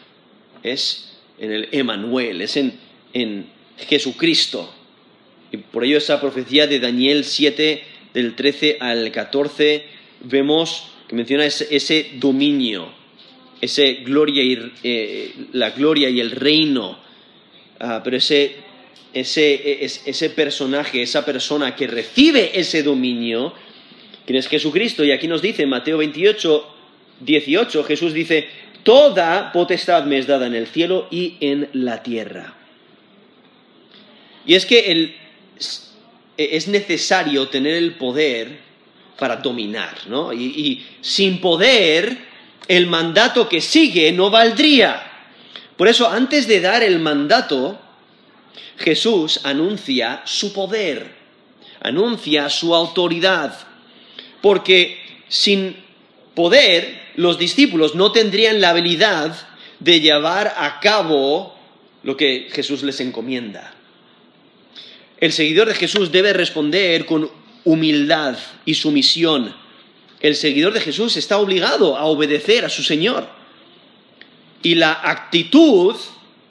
es 0.62 1.12
en 1.38 1.52
el 1.52 1.68
Emanuel, 1.70 2.40
es 2.40 2.56
en 2.56 2.88
en 3.12 3.46
Jesucristo. 3.88 4.72
Y 5.52 5.58
por 5.58 5.84
ello 5.84 5.98
esa 5.98 6.20
profecía 6.20 6.66
de 6.66 6.80
Daniel 6.80 7.24
7, 7.24 7.82
del 8.14 8.34
13 8.34 8.78
al 8.80 9.10
14, 9.10 9.84
vemos 10.24 10.88
que 11.06 11.16
menciona 11.16 11.46
ese, 11.46 12.10
dominio, 12.14 12.92
ese 13.60 13.94
gloria 14.04 14.42
y, 14.42 14.72
eh, 14.82 15.34
la 15.52 15.70
gloria 15.70 16.10
y 16.10 16.20
el 16.20 16.32
reino, 16.32 16.98
ah, 17.80 18.02
pero 18.04 18.18
ese, 18.18 18.56
ese, 19.14 19.82
ese 19.82 20.30
personaje, 20.30 21.00
esa 21.00 21.24
persona 21.24 21.74
que 21.74 21.86
recibe 21.86 22.58
ese 22.58 22.82
dominio, 22.82 23.54
¿quién 24.28 24.40
es 24.40 24.48
Jesucristo? 24.48 25.04
Y 25.04 25.10
aquí 25.10 25.26
nos 25.26 25.40
dice 25.40 25.62
en 25.62 25.70
Mateo 25.70 25.96
28, 25.96 26.74
18, 27.20 27.84
Jesús 27.84 28.12
dice, 28.12 28.46
Toda 28.82 29.52
potestad 29.52 30.04
me 30.04 30.18
es 30.18 30.26
dada 30.26 30.46
en 30.46 30.54
el 30.54 30.66
cielo 30.66 31.08
y 31.10 31.38
en 31.40 31.70
la 31.72 32.02
tierra. 32.02 32.52
Y 34.44 34.54
es 34.54 34.66
que 34.66 35.16
es 36.36 36.68
necesario 36.68 37.48
tener 37.48 37.74
el 37.74 37.94
poder 37.94 38.58
para 39.18 39.36
dominar, 39.36 39.96
¿no? 40.08 40.30
Y 40.34 40.84
sin 41.00 41.40
poder, 41.40 42.14
el 42.68 42.86
mandato 42.86 43.48
que 43.48 43.62
sigue 43.62 44.12
no 44.12 44.28
valdría. 44.28 45.10
Por 45.78 45.88
eso, 45.88 46.06
antes 46.06 46.46
de 46.46 46.60
dar 46.60 46.82
el 46.82 46.98
mandato, 46.98 47.80
Jesús 48.76 49.40
anuncia 49.44 50.20
su 50.26 50.52
poder, 50.52 51.14
anuncia 51.80 52.50
su 52.50 52.74
autoridad, 52.74 53.67
porque 54.40 54.98
sin 55.28 55.76
poder 56.34 57.00
los 57.16 57.38
discípulos 57.38 57.94
no 57.94 58.12
tendrían 58.12 58.60
la 58.60 58.70
habilidad 58.70 59.36
de 59.80 60.00
llevar 60.00 60.54
a 60.56 60.80
cabo 60.80 61.56
lo 62.02 62.16
que 62.16 62.48
Jesús 62.52 62.82
les 62.82 63.00
encomienda. 63.00 63.74
El 65.20 65.32
seguidor 65.32 65.68
de 65.68 65.74
Jesús 65.74 66.12
debe 66.12 66.32
responder 66.32 67.06
con 67.06 67.30
humildad 67.64 68.38
y 68.64 68.74
sumisión. 68.74 69.54
El 70.20 70.36
seguidor 70.36 70.72
de 70.72 70.80
Jesús 70.80 71.16
está 71.16 71.38
obligado 71.38 71.96
a 71.96 72.04
obedecer 72.04 72.64
a 72.64 72.68
su 72.68 72.82
Señor. 72.82 73.28
Y 74.62 74.76
la 74.76 74.92
actitud 74.92 75.96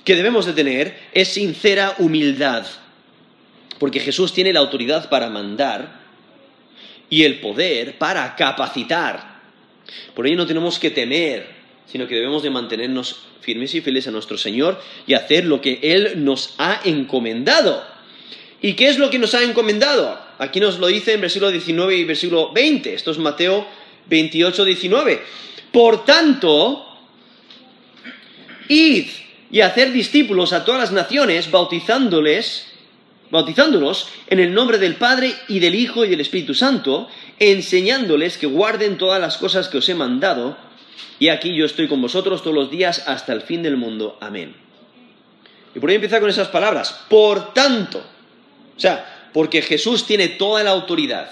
que 0.03 0.15
debemos 0.15 0.45
de 0.45 0.53
tener 0.53 0.97
es 1.13 1.29
sincera 1.29 1.95
humildad, 1.97 2.65
porque 3.79 3.99
Jesús 3.99 4.33
tiene 4.33 4.53
la 4.53 4.59
autoridad 4.59 5.09
para 5.09 5.29
mandar 5.29 5.96
y 7.09 7.23
el 7.23 7.39
poder 7.39 7.97
para 7.97 8.35
capacitar 8.35 9.37
por 10.13 10.27
ello 10.27 10.37
no 10.37 10.47
tenemos 10.47 10.79
que 10.79 10.91
temer, 10.91 11.47
sino 11.85 12.07
que 12.07 12.15
debemos 12.15 12.43
de 12.43 12.49
mantenernos 12.49 13.19
firmes 13.41 13.73
y 13.75 13.81
fieles 13.81 14.07
a 14.07 14.11
nuestro 14.11 14.37
Señor 14.37 14.81
y 15.05 15.13
hacer 15.13 15.45
lo 15.45 15.61
que 15.61 15.79
Él 15.81 16.23
nos 16.23 16.55
ha 16.57 16.81
encomendado. 16.83 17.85
¿Y 18.61 18.73
qué 18.73 18.87
es 18.87 18.97
lo 18.97 19.09
que 19.09 19.19
nos 19.19 19.35
ha 19.35 19.43
encomendado? 19.43 20.19
Aquí 20.39 20.59
nos 20.59 20.79
lo 20.79 20.87
dice 20.87 21.13
en 21.13 21.21
versículo 21.21 21.51
19 21.51 21.95
y 21.95 22.03
versículo 22.03 22.51
20. 22.51 22.93
Esto 22.93 23.11
es 23.11 23.17
Mateo 23.19 23.67
28, 24.07 24.65
19. 24.65 25.21
Por 25.71 26.03
tanto, 26.03 26.85
id 28.67 29.07
y 29.49 29.61
hacer 29.61 29.91
discípulos 29.93 30.51
a 30.51 30.65
todas 30.65 30.81
las 30.81 30.91
naciones, 30.91 31.49
bautizándoles 31.51 32.73
bautizándolos 33.29 34.09
en 34.27 34.39
el 34.39 34.53
nombre 34.53 34.77
del 34.77 34.95
Padre 34.95 35.33
y 35.47 35.59
del 35.59 35.75
Hijo 35.75 36.05
y 36.05 36.09
del 36.09 36.21
Espíritu 36.21 36.53
Santo, 36.53 37.07
enseñándoles 37.39 38.37
que 38.37 38.47
guarden 38.47 38.97
todas 38.97 39.19
las 39.19 39.37
cosas 39.37 39.67
que 39.67 39.77
os 39.77 39.89
he 39.89 39.95
mandado, 39.95 40.57
y 41.19 41.29
aquí 41.29 41.55
yo 41.55 41.65
estoy 41.65 41.87
con 41.87 42.01
vosotros 42.01 42.41
todos 42.41 42.55
los 42.55 42.71
días 42.71 43.03
hasta 43.07 43.33
el 43.33 43.41
fin 43.41 43.63
del 43.63 43.77
mundo. 43.77 44.17
Amén. 44.21 44.55
Y 45.75 45.79
por 45.79 45.89
ahí 45.89 45.95
empieza 45.95 46.19
con 46.19 46.29
esas 46.29 46.47
palabras. 46.47 47.05
Por 47.09 47.53
tanto, 47.53 47.99
o 47.99 48.79
sea, 48.79 49.29
porque 49.33 49.61
Jesús 49.61 50.05
tiene 50.05 50.29
toda 50.29 50.63
la 50.63 50.71
autoridad 50.71 51.29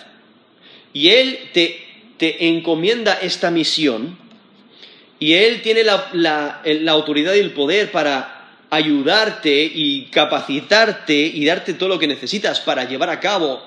y 0.93 1.09
Él 1.09 1.49
te, 1.53 1.83
encomienda 2.19 3.13
esta 3.21 3.51
misión 3.51 4.17
y 5.19 5.33
Él 5.33 5.61
tiene 5.61 5.83
la 5.83 6.61
autoridad 6.89 7.33
y 7.33 7.39
el 7.39 7.51
poder 7.51 7.91
para 7.91 8.34
ayudarte 8.75 9.63
y 9.73 10.05
capacitarte 10.05 11.15
y 11.15 11.45
darte 11.45 11.73
todo 11.73 11.89
lo 11.89 11.99
que 11.99 12.07
necesitas 12.07 12.59
para 12.59 12.85
llevar 12.85 13.09
a 13.09 13.19
cabo 13.19 13.61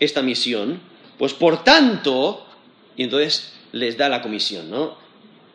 esta 0.00 0.22
misión, 0.22 0.80
pues 1.18 1.32
por 1.32 1.64
tanto, 1.64 2.46
y 2.96 3.04
entonces 3.04 3.54
les 3.72 3.96
da 3.96 4.08
la 4.08 4.22
comisión, 4.22 4.70
¿no? 4.70 4.96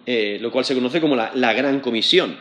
Eh, 0.05 0.39
lo 0.41 0.51
cual 0.51 0.65
se 0.65 0.73
conoce 0.73 0.99
como 0.99 1.15
la, 1.15 1.31
la 1.35 1.53
gran 1.53 1.81
comisión. 1.81 2.37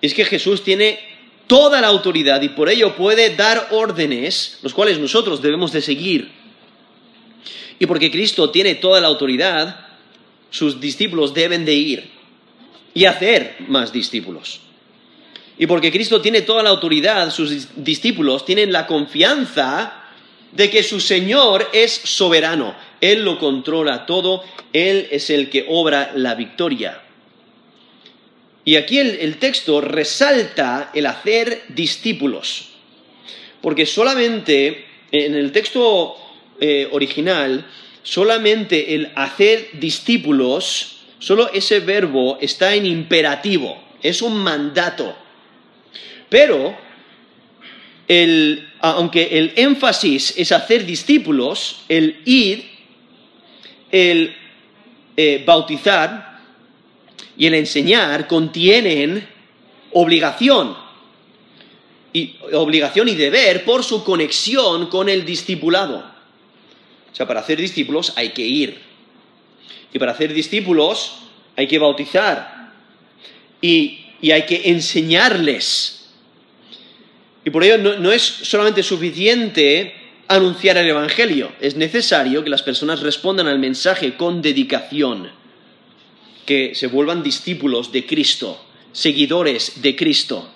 Es 0.00 0.14
que 0.14 0.24
Jesús 0.24 0.64
tiene 0.64 0.98
toda 1.46 1.80
la 1.80 1.88
autoridad 1.88 2.40
y 2.40 2.48
por 2.48 2.70
ello 2.70 2.96
puede 2.96 3.36
dar 3.36 3.68
órdenes, 3.72 4.58
los 4.62 4.72
cuales 4.72 4.98
nosotros 4.98 5.42
debemos 5.42 5.70
de 5.72 5.82
seguir. 5.82 6.30
Y 7.78 7.86
porque 7.86 8.10
Cristo 8.10 8.50
tiene 8.50 8.76
toda 8.76 9.00
la 9.00 9.08
autoridad, 9.08 9.86
sus 10.50 10.80
discípulos 10.80 11.34
deben 11.34 11.64
de 11.64 11.74
ir 11.74 12.10
y 12.94 13.04
hacer 13.04 13.56
más 13.68 13.92
discípulos. 13.92 14.61
Y 15.58 15.66
porque 15.66 15.92
Cristo 15.92 16.20
tiene 16.20 16.42
toda 16.42 16.62
la 16.62 16.70
autoridad, 16.70 17.30
sus 17.30 17.68
discípulos 17.76 18.44
tienen 18.44 18.72
la 18.72 18.86
confianza 18.86 20.02
de 20.52 20.70
que 20.70 20.82
su 20.82 21.00
Señor 21.00 21.68
es 21.72 21.92
soberano. 21.92 22.74
Él 23.00 23.24
lo 23.24 23.38
controla 23.38 24.06
todo, 24.06 24.44
Él 24.72 25.08
es 25.10 25.30
el 25.30 25.50
que 25.50 25.66
obra 25.68 26.12
la 26.14 26.34
victoria. 26.34 27.02
Y 28.64 28.76
aquí 28.76 28.98
el, 28.98 29.36
texto 29.38 29.80
resalta 29.80 30.90
el 30.94 31.06
hacer 31.06 31.64
discípulos, 31.68 32.68
porque 33.60 33.86
solamente 33.86 34.86
en 35.10 35.34
el 35.34 35.50
texto 35.50 36.16
eh, 36.60 36.88
original, 36.92 37.66
solamente 38.04 38.94
el 38.94 39.10
hacer 39.16 39.70
discípulos, 39.74 40.98
solo 41.18 41.50
ese 41.52 41.80
verbo 41.80 42.38
está 42.40 42.74
en 42.74 42.86
imperativo, 42.86 43.82
es 44.00 44.22
un 44.22 44.36
mandato. 44.36 45.16
Pero, 46.32 46.74
aunque 48.80 49.38
el 49.38 49.52
énfasis 49.54 50.32
es 50.38 50.50
hacer 50.50 50.86
discípulos, 50.86 51.82
el 51.90 52.22
ir, 52.24 52.70
el 53.90 54.34
eh, 55.14 55.42
bautizar 55.44 56.40
y 57.36 57.46
el 57.46 57.52
enseñar 57.52 58.26
contienen 58.28 59.28
obligación. 59.90 60.74
Y, 62.14 62.36
obligación 62.54 63.10
y 63.10 63.14
deber 63.14 63.66
por 63.66 63.84
su 63.84 64.02
conexión 64.02 64.86
con 64.86 65.10
el 65.10 65.26
discipulado. 65.26 65.98
O 65.98 67.14
sea, 67.14 67.26
para 67.26 67.40
hacer 67.40 67.58
discípulos 67.60 68.14
hay 68.16 68.30
que 68.30 68.46
ir. 68.46 68.80
Y 69.92 69.98
para 69.98 70.12
hacer 70.12 70.32
discípulos 70.32 71.12
hay 71.56 71.68
que 71.68 71.78
bautizar. 71.78 72.72
y 73.60 74.30
hay 74.30 74.46
que 74.46 74.70
enseñarles 74.70 76.01
y 77.44 77.50
por 77.50 77.64
ello 77.64 77.78
no, 77.78 78.12
es 78.12 78.22
solamente 78.22 78.82
suficiente 78.82 79.94
anunciar 80.28 80.76
el 80.76 80.88
Evangelio, 80.88 81.52
es 81.60 81.76
necesario 81.76 82.44
que 82.44 82.50
las 82.50 82.62
personas 82.62 83.00
respondan 83.00 83.48
al 83.48 83.58
mensaje 83.58 84.14
con 84.14 84.40
dedicación, 84.40 85.30
que 86.46 86.74
se 86.74 86.86
vuelvan 86.86 87.22
discípulos 87.22 87.92
de 87.92 88.06
Cristo, 88.06 88.64
seguidores 88.92 89.82
de 89.82 89.96
Cristo. 89.96 90.48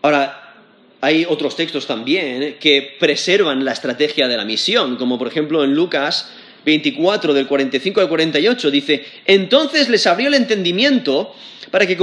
Ahora, 0.00 0.56
hay 1.00 1.26
otros 1.28 1.56
textos 1.56 1.86
también 1.86 2.56
que 2.60 2.96
preservan 2.98 3.64
la 3.64 3.72
estrategia 3.72 4.28
de 4.28 4.36
la 4.36 4.44
misión, 4.44 4.96
como 4.96 5.18
por 5.18 5.28
ejemplo 5.28 5.64
en 5.64 5.74
Lucas 5.74 6.30
24, 6.64 7.34
del 7.34 7.46
45 7.46 8.00
al 8.00 8.08
48, 8.08 8.70
dice, 8.70 9.04
entonces 9.26 9.88
les 9.88 10.06
abrió 10.06 10.28
el 10.28 10.34
entendimiento 10.34 11.34
para 11.70 11.86
que, 11.86 11.96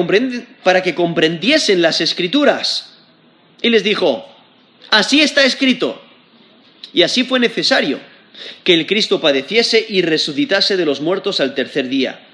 para 0.63 0.83
que 0.83 0.95
comprendiesen 0.95 1.81
las 1.81 2.01
escrituras. 2.01 2.97
Y 3.61 3.69
les 3.69 3.83
dijo, 3.83 4.25
así 4.89 5.21
está 5.21 5.43
escrito, 5.43 6.01
y 6.93 7.01
así 7.03 7.23
fue 7.23 7.39
necesario, 7.39 7.99
que 8.63 8.73
el 8.73 8.85
Cristo 8.85 9.19
padeciese 9.19 9.85
y 9.87 10.01
resucitase 10.01 10.77
de 10.77 10.85
los 10.85 11.01
muertos 11.01 11.39
al 11.39 11.55
tercer 11.55 11.89
día, 11.89 12.25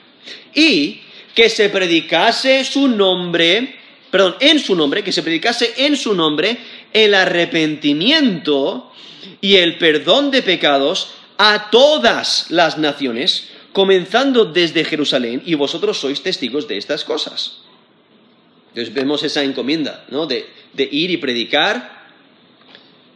y 0.53 1.01
que 1.33 1.49
se 1.49 1.69
predicase 1.69 2.63
su 2.63 2.87
nombre, 2.87 3.75
perdón, 4.09 4.35
en 4.39 4.59
su 4.59 4.75
nombre, 4.75 5.03
que 5.03 5.11
se 5.11 5.23
predicase 5.23 5.73
en 5.77 5.97
su 5.97 6.15
nombre 6.15 6.57
el 6.93 7.13
arrepentimiento 7.13 8.91
y 9.41 9.57
el 9.57 9.77
perdón 9.77 10.31
de 10.31 10.41
pecados 10.41 11.13
a 11.37 11.69
todas 11.69 12.49
las 12.49 12.77
naciones, 12.77 13.49
comenzando 13.73 14.45
desde 14.45 14.85
Jerusalén, 14.85 15.41
y 15.45 15.55
vosotros 15.55 15.99
sois 15.99 16.23
testigos 16.23 16.67
de 16.67 16.77
estas 16.77 17.03
cosas. 17.03 17.61
Entonces 18.69 18.93
vemos 18.93 19.23
esa 19.23 19.43
encomienda, 19.43 20.05
¿no? 20.09 20.27
De, 20.27 20.45
ir 20.77 21.09
y 21.09 21.17
predicar 21.17 22.09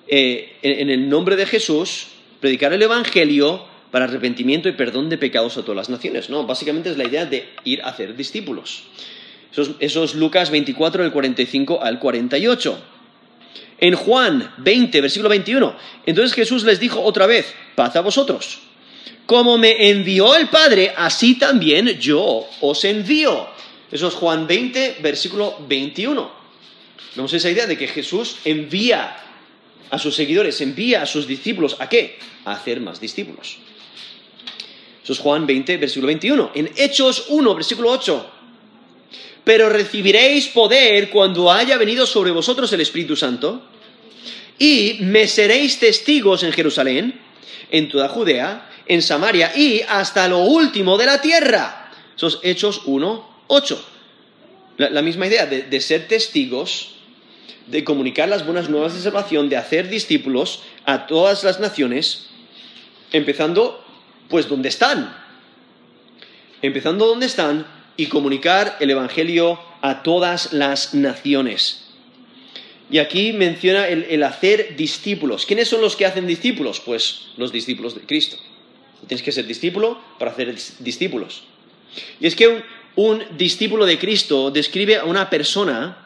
eh, 0.08 0.56
en, 0.62 0.90
el 0.90 1.10
nombre 1.10 1.36
de 1.36 1.46
Jesús, 1.46 2.08
predicar 2.40 2.72
el 2.72 2.82
Evangelio 2.82 3.66
para 3.92 4.06
arrepentimiento 4.06 4.70
y 4.70 4.74
perdón 4.74 5.10
de 5.10 5.18
pecados 5.18 5.58
a 5.58 5.62
todas 5.64 5.76
las 5.76 5.90
naciones, 5.90 6.30
¿no? 6.30 6.46
Básicamente 6.46 6.90
es 6.90 6.98
la 6.98 7.06
idea 7.06 7.26
de 7.26 7.50
ir 7.66 7.82
a 7.82 7.88
hacer 7.90 8.16
discípulos. 8.16 8.84
Eso 9.80 10.04
es, 10.04 10.16
Lucas 10.16 10.52
24, 10.52 11.04
del 11.04 11.12
45 11.12 11.82
al 11.82 12.00
48. 12.00 12.80
En 13.82 13.96
Juan 13.96 14.54
20, 14.58 15.02
versículo 15.02 15.30
21, 15.30 15.76
entonces 16.06 16.36
Jesús 16.36 16.64
les 16.64 16.80
dijo 16.80 17.02
otra 17.02 17.28
vez, 17.28 17.54
paz 17.76 17.96
a 17.96 18.02
vosotros. 18.02 18.60
Como 19.26 19.58
me 19.58 19.90
envió 19.90 20.36
el 20.36 20.50
Padre, 20.50 20.94
así 20.98 21.36
también 21.36 22.00
yo 22.00 22.46
os 22.62 22.84
envío. 22.84 23.48
Eso 23.92 24.08
es 24.08 24.14
Juan 24.16 24.48
20, 24.48 24.98
versículo 25.02 25.56
21. 25.68 26.32
Vemos 27.16 27.34
esa 27.34 27.50
idea 27.50 27.68
de 27.68 27.78
que 27.78 27.88
Jesús 27.88 28.38
envía 28.44 29.16
a 29.90 29.98
sus 29.98 30.16
seguidores, 30.16 30.60
envía 30.62 31.02
a 31.02 31.06
sus 31.06 31.26
discípulos, 31.26 31.78
¿a 31.80 31.88
qué? 31.88 32.20
A 32.46 32.54
hacer 32.54 32.82
más 32.82 33.00
discípulos. 33.00 33.58
Eso 35.04 35.14
es 35.14 35.20
Juan 35.20 35.48
20, 35.48 35.78
versículo 35.78 36.08
21. 36.08 36.52
En 36.56 36.70
Hechos 36.76 37.26
1, 37.30 37.56
versículo 37.56 37.92
8. 37.92 38.32
Pero 39.44 39.70
recibiréis 39.70 40.48
poder 40.48 41.10
cuando 41.10 41.52
haya 41.52 41.78
venido 41.78 42.06
sobre 42.06 42.32
vosotros 42.32 42.72
el 42.74 42.82
Espíritu 42.82 43.16
Santo 43.16 43.69
y 44.60 44.98
me 45.02 45.28
seréis 45.28 45.80
testigos 45.80 46.44
en 46.44 46.52
Jerusalén, 46.52 47.20
en 47.72 47.90
toda 47.90 48.10
Judea, 48.10 48.70
en 48.86 49.02
Samaria 49.02 49.54
y 49.56 49.82
hasta 49.88 50.28
lo 50.28 50.40
último 50.40 50.98
de 50.98 51.06
la 51.06 51.22
tierra. 51.22 51.92
Esos 52.16 52.40
Hechos 52.44 52.82
1, 52.86 53.30
8. 53.48 53.86
La, 54.78 55.02
misma 55.02 55.28
idea 55.28 55.46
de, 55.46 55.64
de 55.64 55.82
ser 55.82 56.08
testigos 56.08 56.96
de 57.68 57.84
comunicar 57.84 58.28
las 58.30 58.46
buenas 58.46 58.70
nuevas 58.70 58.94
de 58.94 59.02
salvación, 59.02 59.50
de 59.50 59.58
hacer 59.58 59.90
discípulos 59.90 60.62
a 60.86 61.06
todas 61.06 61.44
las 61.44 61.60
naciones, 61.60 62.28
empezando 63.12 63.86
pues 64.28 64.48
donde 64.48 64.70
están, 64.70 65.16
empezando 66.62 67.08
donde 67.08 67.26
están 67.26 67.68
y 67.98 68.08
comunicar 68.08 68.78
el 68.80 68.90
Evangelio 68.90 69.60
a 69.82 70.04
todas 70.04 70.54
las 70.54 70.94
naciones. 70.94 71.89
Y 72.92 72.98
aquí 72.98 73.34
menciona 73.34 73.88
el, 73.88 74.24
hacer 74.24 74.76
discípulos. 74.76 75.46
¿Quiénes 75.46 75.68
son 75.68 75.82
los 75.82 75.96
que 75.96 76.06
hacen 76.06 76.26
discípulos? 76.26 76.80
Pues 76.80 77.28
los 77.38 77.52
discípulos 77.52 77.94
de 77.94 78.02
Cristo. 78.02 78.38
Tienes 79.08 79.24
que 79.24 79.32
ser 79.32 79.46
discípulo 79.46 80.00
para 80.18 80.32
hacer 80.32 80.56
discípulos. 80.80 81.44
Y 82.20 82.28
es 82.28 82.36
que 82.36 82.64
un, 82.96 83.24
discípulo 83.38 83.86
de 83.86 84.00
Cristo 84.00 84.50
describe 84.50 84.98
a 84.98 85.06
una 85.06 85.30
persona 85.30 86.06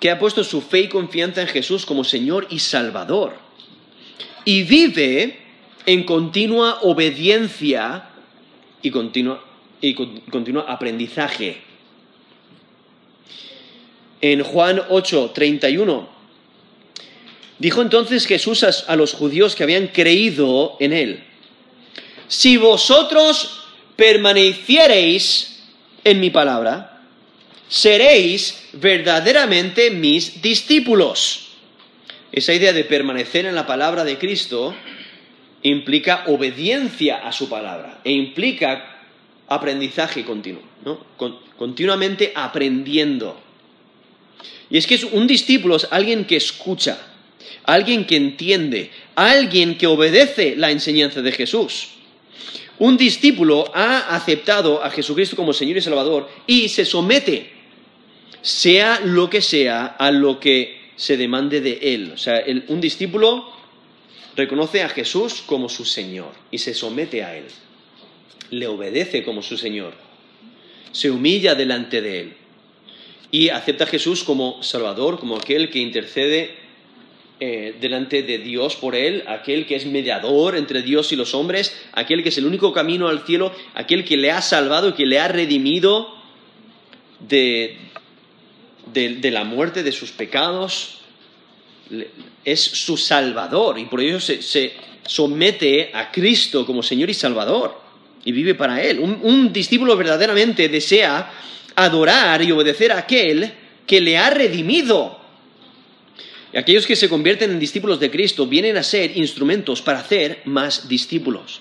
que 0.00 0.10
ha 0.10 0.18
puesto 0.18 0.42
su 0.42 0.60
fe 0.60 0.80
y 0.80 0.88
confianza 0.88 1.42
en 1.42 1.48
Jesús 1.48 1.86
como 1.86 2.02
Señor 2.02 2.48
y 2.50 2.58
Salvador. 2.58 3.36
Y 4.44 4.64
vive 4.64 5.38
en 5.86 6.04
continua 6.04 6.80
obediencia 6.82 8.10
y 8.82 8.90
continua, 8.90 9.44
y 9.80 9.96
aprendizaje. 10.66 11.67
En 14.20 14.42
Juan 14.42 14.82
8, 14.88 15.30
31, 15.34 16.08
dijo 17.58 17.82
entonces 17.82 18.26
Jesús 18.26 18.64
a 18.64 18.96
los 18.96 19.14
judíos 19.14 19.54
que 19.54 19.62
habían 19.62 19.88
creído 19.88 20.76
en 20.80 20.92
él, 20.92 21.24
si 22.28 22.56
vosotros 22.56 23.64
permaneciereis 23.96 25.64
en 26.04 26.20
mi 26.20 26.30
palabra, 26.30 27.02
seréis 27.68 28.68
verdaderamente 28.72 29.90
mis 29.90 30.40
discípulos. 30.42 31.48
Esa 32.32 32.54
idea 32.54 32.72
de 32.72 32.84
permanecer 32.84 33.46
en 33.46 33.54
la 33.54 33.66
palabra 33.66 34.04
de 34.04 34.18
Cristo 34.18 34.74
implica 35.62 36.24
obediencia 36.26 37.16
a 37.16 37.32
su 37.32 37.48
palabra 37.48 38.00
e 38.04 38.12
implica 38.12 39.02
aprendizaje 39.48 40.24
continuo, 40.24 40.62
¿no? 40.84 41.04
continuamente 41.56 42.32
aprendiendo. 42.34 43.40
Y 44.70 44.78
es 44.78 44.86
que 44.86 44.98
un 45.12 45.26
discípulo 45.26 45.76
es 45.76 45.86
alguien 45.90 46.24
que 46.24 46.36
escucha, 46.36 46.98
alguien 47.64 48.06
que 48.06 48.16
entiende, 48.16 48.90
alguien 49.14 49.78
que 49.78 49.86
obedece 49.86 50.56
la 50.56 50.70
enseñanza 50.70 51.22
de 51.22 51.32
Jesús. 51.32 51.88
Un 52.78 52.96
discípulo 52.96 53.70
ha 53.74 54.14
aceptado 54.14 54.84
a 54.84 54.90
Jesucristo 54.90 55.36
como 55.36 55.52
Señor 55.52 55.78
y 55.78 55.80
Salvador 55.80 56.28
y 56.46 56.68
se 56.68 56.84
somete 56.84 57.58
sea 58.40 59.00
lo 59.00 59.28
que 59.28 59.40
sea 59.40 59.86
a 59.86 60.10
lo 60.10 60.40
que 60.40 60.92
se 60.96 61.16
demande 61.16 61.60
de 61.60 61.78
él. 61.82 62.12
O 62.14 62.18
sea, 62.18 62.42
un 62.68 62.80
discípulo 62.80 63.52
reconoce 64.36 64.82
a 64.82 64.88
Jesús 64.88 65.42
como 65.44 65.68
su 65.68 65.84
Señor 65.84 66.32
y 66.50 66.58
se 66.58 66.74
somete 66.74 67.24
a 67.24 67.36
él. 67.36 67.44
Le 68.50 68.66
obedece 68.66 69.24
como 69.24 69.42
su 69.42 69.56
Señor. 69.56 69.92
Se 70.92 71.10
humilla 71.10 71.54
delante 71.54 72.00
de 72.00 72.20
él. 72.20 72.36
Y 73.30 73.50
acepta 73.50 73.84
a 73.84 73.86
Jesús 73.86 74.24
como 74.24 74.62
Salvador, 74.62 75.18
como 75.18 75.36
aquel 75.36 75.70
que 75.70 75.80
intercede 75.80 76.68
eh, 77.40 77.76
delante 77.80 78.24
de 78.24 78.38
Dios 78.38 78.74
por 78.74 78.96
él, 78.96 79.22
aquel 79.28 79.64
que 79.64 79.76
es 79.76 79.86
mediador 79.86 80.56
entre 80.56 80.82
Dios 80.82 81.12
y 81.12 81.16
los 81.16 81.34
hombres, 81.34 81.72
aquel 81.92 82.24
que 82.24 82.30
es 82.30 82.38
el 82.38 82.46
único 82.46 82.72
camino 82.72 83.06
al 83.06 83.24
cielo, 83.24 83.52
aquel 83.74 84.04
que 84.04 84.16
le 84.16 84.32
ha 84.32 84.42
salvado 84.42 84.88
y 84.88 84.92
que 84.94 85.06
le 85.06 85.20
ha 85.20 85.28
redimido 85.28 86.18
de, 87.20 87.76
de, 88.92 89.30
la 89.30 89.44
muerte, 89.44 89.84
de 89.84 89.92
sus 89.92 90.10
pecados, 90.10 90.98
es 92.44 92.60
su 92.60 92.96
Salvador 92.96 93.78
y 93.78 93.84
por 93.84 94.00
ello 94.00 94.18
se, 94.18 94.72
somete 95.06 95.90
a 95.94 96.10
Cristo 96.10 96.66
como 96.66 96.82
Señor 96.82 97.08
y 97.08 97.14
Salvador 97.14 97.80
y 98.24 98.32
vive 98.32 98.56
para 98.56 98.82
Él. 98.82 98.98
Un, 98.98 99.20
un, 99.22 99.52
discípulo 99.52 99.96
verdaderamente 99.96 100.68
desea 100.68 101.30
adorar 101.84 102.42
y 102.42 102.52
obedecer 102.52 102.92
a 102.92 102.98
aquel 102.98 103.52
que 103.86 104.00
le 104.00 104.18
ha 104.18 104.30
redimido. 104.30 105.18
Y 106.52 106.58
aquellos 106.58 106.86
que 106.86 106.96
se 106.96 107.08
convierten 107.08 107.50
en 107.50 107.58
discípulos 107.58 108.00
de 108.00 108.10
Cristo 108.10 108.46
vienen 108.46 108.76
a 108.76 108.82
ser 108.82 109.16
instrumentos 109.16 109.82
para 109.82 110.00
hacer 110.00 110.40
más 110.44 110.88
discípulos. 110.88 111.60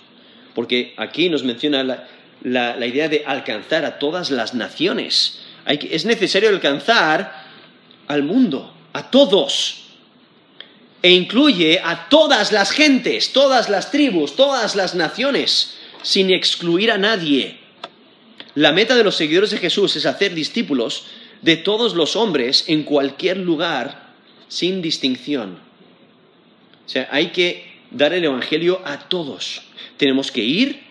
Porque 0.55 0.93
aquí 0.97 1.29
nos 1.29 1.43
menciona 1.43 2.05
la 2.41 2.85
idea 2.85 3.09
de 3.09 3.23
alcanzar 3.25 3.85
a 3.85 3.99
todas 3.99 4.31
las 4.31 4.53
naciones 4.53 5.39
es 5.67 6.05
necesario 6.05 6.49
alcanzar 6.49 7.45
al 8.07 8.23
mundo, 8.23 8.73
a 8.93 9.09
todos. 9.09 9.83
E 11.01 11.11
incluye 11.11 11.79
a 11.83 12.09
todas 12.09 12.51
las 12.51 12.71
gentes, 12.71 13.33
todas 13.33 13.69
las 13.69 13.91
tribus, 13.91 14.35
todas 14.35 14.75
las 14.75 14.95
naciones, 14.95 15.75
sin 16.01 16.31
excluir 16.31 16.91
a 16.91 16.97
nadie. 16.97 17.59
La 18.57 18.71
meta 18.71 18.95
de 18.95 19.03
los 19.03 19.15
seguidores 19.15 19.51
de 19.51 19.59
Jesús 19.59 19.95
es 19.97 20.07
hacer 20.07 20.33
discípulos 20.33 21.05
de 21.43 21.57
todos 21.57 21.93
los 21.93 22.15
hombres 22.15 22.63
en 22.65 22.81
cualquier 22.81 23.37
lugar, 23.37 24.15
sin 24.47 24.81
distinción. 24.81 25.59
O 26.83 26.89
sea, 26.89 27.07
hay 27.11 27.27
que 27.27 27.71
dar 27.91 28.13
el 28.13 28.25
Evangelio 28.25 28.81
a 28.83 28.97
todos. 29.09 29.61
Tenemos 29.97 30.31
que 30.31 30.43
ir 30.43 30.81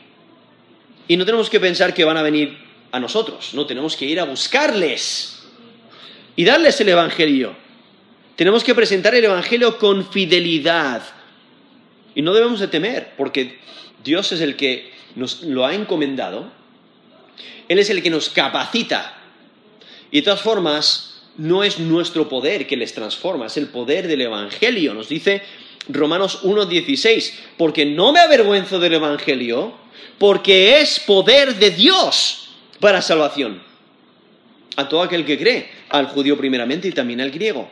y 1.09 1.17
no 1.17 1.25
tenemos 1.25 1.51
que 1.51 1.59
pensar 1.59 1.93
que 1.93 2.05
van 2.05 2.17
a 2.17 2.23
venir 2.23 2.57
a 2.93 3.01
nosotros, 3.01 3.53
no 3.53 3.67
tenemos 3.67 3.97
que 3.97 4.05
ir 4.05 4.21
a 4.21 4.25
buscarles 4.27 5.43
y 6.37 6.45
darles 6.45 6.81
el 6.81 6.91
Evangelio. 6.91 7.57
Tenemos 8.37 8.63
que 8.63 8.77
presentar 8.77 9.13
el 9.17 9.25
Evangelio 9.25 9.77
con 9.79 10.09
fidelidad 10.13 11.03
y 12.15 12.23
no 12.23 12.33
debemos 12.33 12.61
de 12.61 12.69
temer, 12.69 13.15
porque 13.17 13.59
Dios 14.05 14.31
es 14.31 14.41
el 14.41 14.55
que 14.55 14.93
nos 15.17 15.43
lo 15.43 15.67
ha 15.67 15.75
encomendado, 15.75 16.55
Él 17.69 17.79
es 17.79 17.91
el 17.91 18.03
que 18.03 18.11
nos 18.11 18.29
capacita 18.31 19.17
y 20.11 20.19
de 20.19 20.23
todas 20.23 20.41
formas 20.41 21.23
no 21.37 21.65
es 21.65 21.79
nuestro 21.79 22.29
poder 22.29 22.67
que 22.67 22.77
les 22.77 22.95
transforma, 22.95 23.47
es 23.47 23.57
el 23.57 23.69
poder 23.69 24.09
del 24.09 24.23
Evangelio. 24.23 24.95
Nos 24.95 25.09
dice 25.09 25.43
Romanos 25.89 26.43
1.16, 26.45 27.33
porque 27.57 27.85
no 27.85 28.13
me 28.13 28.21
avergüenzo 28.21 28.79
del 28.79 28.95
Evangelio, 28.95 29.75
porque 30.19 30.81
es 30.81 31.01
poder 31.01 31.57
de 31.57 31.71
Dios 31.71 32.51
para 32.81 33.03
salvación. 33.03 33.63
A 34.77 34.89
todo 34.89 35.03
aquel 35.03 35.25
que 35.25 35.39
cree, 35.39 35.71
al 35.89 36.07
judío 36.07 36.37
primeramente 36.37 36.89
y 36.89 36.93
también 36.93 37.21
al 37.21 37.31
griego. 37.31 37.71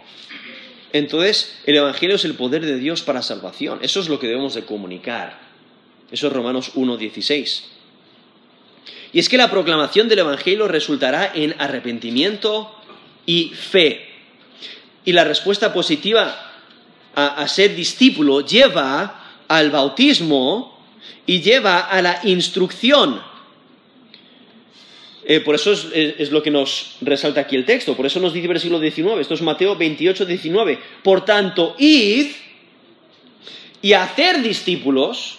Entonces, 0.92 1.59
el 1.66 1.77
Evangelio 1.77 2.16
es 2.16 2.24
el 2.24 2.35
poder 2.35 2.64
de 2.64 2.79
Dios 2.79 3.03
para 3.03 3.20
salvación. 3.20 3.81
Eso 3.83 4.00
es 4.00 4.09
lo 4.09 4.20
que 4.20 4.29
debemos 4.29 4.55
de 4.55 4.64
comunicar. 4.64 5.38
Eso 6.11 6.29
es 6.29 6.33
Romanos 6.33 6.74
1.16. 6.74 7.73
Y 9.14 9.20
es 9.20 9.29
que 9.29 9.38
la 9.38 9.50
proclamación 9.50 10.09
del 10.09 10.18
Evangelio 10.18 10.68
resultará 10.68 11.31
en 11.35 11.55
arrepentimiento 11.59 12.74
y 13.24 13.50
fe. 13.50 14.07
Y 15.05 15.12
la 15.12 15.24
respuesta 15.24 15.72
positiva 15.72 16.53
a, 17.14 17.46
ser 17.46 17.77
discípulo 17.77 18.40
lleva 18.40 19.38
al 19.46 19.70
bautismo 19.70 20.85
y 21.24 21.40
lleva 21.40 21.81
a 21.81 22.03
la 22.03 22.20
instrucción 22.24 23.22
eh, 25.27 25.40
por 25.40 25.55
eso 25.55 25.72
es, 25.72 26.31
lo 26.31 26.42
que 26.42 26.50
nos 26.50 26.96
resalta 27.00 27.40
aquí 27.40 27.57
el 27.57 27.64
texto. 27.64 27.96
Por 27.96 28.05
eso 28.05 28.20
nos 28.20 28.35
dice 28.35 28.46
versículo 28.46 28.79
19. 28.79 29.22
Esto 29.22 29.33
es 29.33 29.40
Mateo 29.40 29.74
28, 29.74 30.27
19. 30.27 30.79
Por 31.03 31.24
tanto, 31.24 31.74
id 31.79 32.27
y 33.81 33.94
hacer 33.94 34.42
discípulos 34.42 35.38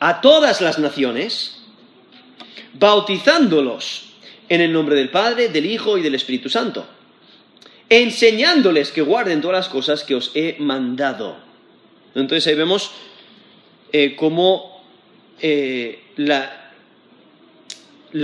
a 0.00 0.22
todas 0.22 0.62
las 0.62 0.78
naciones, 0.78 1.63
bautizándolos 2.74 4.14
en 4.48 4.60
el 4.60 4.72
nombre 4.72 4.96
del 4.96 5.10
Padre, 5.10 5.48
del 5.48 5.66
Hijo 5.66 5.96
y 5.96 6.02
del 6.02 6.14
Espíritu 6.14 6.48
Santo, 6.48 6.86
enseñándoles 7.88 8.90
que 8.90 9.02
guarden 9.02 9.40
todas 9.40 9.56
las 9.56 9.68
cosas 9.68 10.04
que 10.04 10.14
os 10.14 10.30
he 10.34 10.56
mandado. 10.58 11.36
Entonces 12.14 12.46
ahí 12.46 12.54
vemos 12.54 12.90
eh, 13.92 14.14
cómo 14.16 14.82
eh, 15.40 16.02
la, 16.16 16.72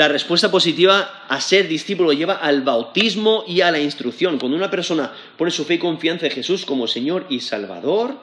respuesta 0.08 0.50
positiva 0.50 1.24
a 1.28 1.40
ser 1.40 1.68
discípulo 1.68 2.12
lleva 2.12 2.34
al 2.34 2.62
bautismo 2.62 3.44
y 3.46 3.60
a 3.60 3.70
la 3.70 3.80
instrucción. 3.80 4.38
Cuando 4.38 4.56
una 4.56 4.70
persona 4.70 5.12
pone 5.36 5.50
su 5.50 5.64
fe 5.64 5.74
y 5.74 5.78
confianza 5.78 6.26
en 6.26 6.32
Jesús 6.32 6.64
como 6.64 6.86
Señor 6.86 7.26
y 7.28 7.40
Salvador, 7.40 8.16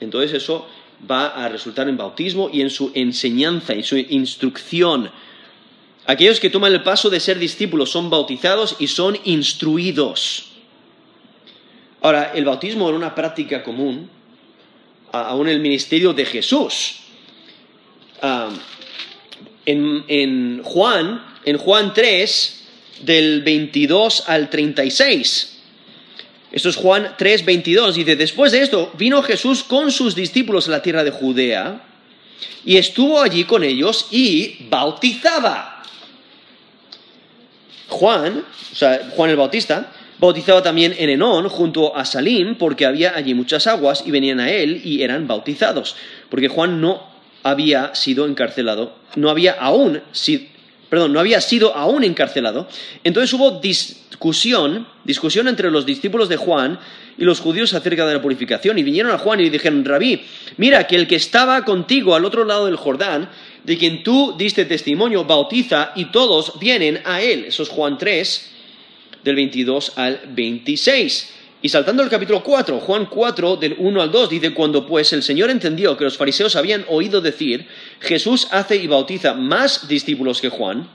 entonces 0.00 0.32
eso 0.32 0.66
va 1.10 1.28
a 1.28 1.48
resultar 1.48 1.88
en 1.88 1.96
bautismo 1.96 2.48
y 2.52 2.62
en 2.62 2.70
su 2.70 2.90
enseñanza, 2.94 3.74
en 3.74 3.82
su 3.84 3.96
instrucción. 3.96 5.10
Aquellos 6.06 6.38
que 6.38 6.50
toman 6.50 6.72
el 6.72 6.82
paso 6.82 7.08
de 7.08 7.18
ser 7.18 7.38
discípulos 7.38 7.90
son 7.90 8.10
bautizados 8.10 8.76
y 8.78 8.88
son 8.88 9.18
instruidos. 9.24 10.50
Ahora, 12.02 12.32
el 12.34 12.44
bautismo 12.44 12.88
era 12.88 12.98
una 12.98 13.14
práctica 13.14 13.62
común, 13.62 14.10
aún 15.12 15.48
en 15.48 15.54
el 15.54 15.60
ministerio 15.60 16.12
de 16.12 16.26
Jesús. 16.26 16.96
Ah, 18.20 18.50
en, 19.64 20.62
Juan, 20.62 21.24
en 21.44 21.56
Juan 21.56 21.94
3, 21.94 22.64
del 23.00 23.42
22 23.42 24.24
al 24.28 24.50
36. 24.50 25.58
Esto 26.52 26.68
es 26.68 26.76
Juan 26.76 27.14
3, 27.16 27.44
22. 27.44 27.94
Dice, 27.94 28.16
después 28.16 28.52
de 28.52 28.62
esto, 28.62 28.92
vino 28.98 29.22
Jesús 29.22 29.64
con 29.64 29.90
sus 29.90 30.14
discípulos 30.14 30.68
a 30.68 30.72
la 30.72 30.82
tierra 30.82 31.02
de 31.02 31.10
Judea 31.10 31.82
y 32.64 32.76
estuvo 32.76 33.20
allí 33.20 33.44
con 33.44 33.64
ellos 33.64 34.08
y 34.10 34.66
bautizaba. 34.68 35.73
Juan, 37.94 38.44
o 38.72 38.74
sea, 38.74 39.10
Juan 39.14 39.30
el 39.30 39.36
Bautista, 39.36 39.92
bautizaba 40.18 40.62
también 40.62 40.94
en 40.98 41.10
Enón 41.10 41.48
junto 41.48 41.96
a 41.96 42.04
Salim 42.04 42.56
porque 42.56 42.86
había 42.86 43.16
allí 43.16 43.34
muchas 43.34 43.66
aguas 43.66 44.02
y 44.04 44.10
venían 44.10 44.40
a 44.40 44.50
él 44.50 44.80
y 44.84 45.02
eran 45.02 45.26
bautizados. 45.26 45.96
Porque 46.28 46.48
Juan 46.48 46.80
no 46.80 47.02
había 47.42 47.94
sido 47.94 48.26
encarcelado, 48.26 48.96
no 49.16 49.30
había 49.30 49.52
aún 49.52 50.00
sido, 50.12 50.44
perdón, 50.88 51.12
no 51.12 51.20
había 51.20 51.40
sido 51.40 51.74
aún 51.76 52.02
encarcelado. 52.02 52.68
Entonces 53.04 53.32
hubo 53.32 53.60
discusión, 53.60 54.88
discusión 55.04 55.46
entre 55.46 55.70
los 55.70 55.86
discípulos 55.86 56.28
de 56.28 56.36
Juan 56.36 56.78
y 57.16 57.24
los 57.24 57.40
judíos 57.40 57.74
acerca 57.74 58.06
de 58.06 58.14
la 58.14 58.22
purificación. 58.22 58.78
Y 58.78 58.82
vinieron 58.82 59.12
a 59.12 59.18
Juan 59.18 59.40
y 59.40 59.44
le 59.44 59.50
dijeron, 59.50 59.84
Rabí, 59.84 60.22
mira 60.56 60.86
que 60.86 60.96
el 60.96 61.06
que 61.06 61.16
estaba 61.16 61.64
contigo 61.64 62.16
al 62.16 62.24
otro 62.24 62.44
lado 62.44 62.66
del 62.66 62.76
Jordán, 62.76 63.28
de 63.64 63.78
quien 63.78 64.02
tú 64.02 64.34
diste 64.36 64.66
testimonio, 64.66 65.24
bautiza 65.24 65.92
y 65.96 66.06
todos 66.06 66.58
vienen 66.60 67.00
a 67.04 67.20
él. 67.20 67.46
Eso 67.46 67.62
es 67.62 67.68
Juan 67.70 67.98
3, 67.98 68.50
del 69.24 69.36
22 69.36 69.92
al 69.96 70.20
26. 70.28 71.32
Y 71.62 71.70
saltando 71.70 72.02
al 72.02 72.10
capítulo 72.10 72.42
4, 72.42 72.78
Juan 72.80 73.06
4, 73.06 73.56
del 73.56 73.74
1 73.78 74.02
al 74.02 74.12
2, 74.12 74.28
dice, 74.28 74.52
cuando 74.52 74.86
pues 74.86 75.14
el 75.14 75.22
Señor 75.22 75.48
entendió 75.48 75.96
que 75.96 76.04
los 76.04 76.18
fariseos 76.18 76.56
habían 76.56 76.84
oído 76.88 77.22
decir, 77.22 77.66
Jesús 78.00 78.48
hace 78.50 78.76
y 78.76 78.86
bautiza 78.86 79.32
más 79.32 79.88
discípulos 79.88 80.42
que 80.42 80.50
Juan, 80.50 80.86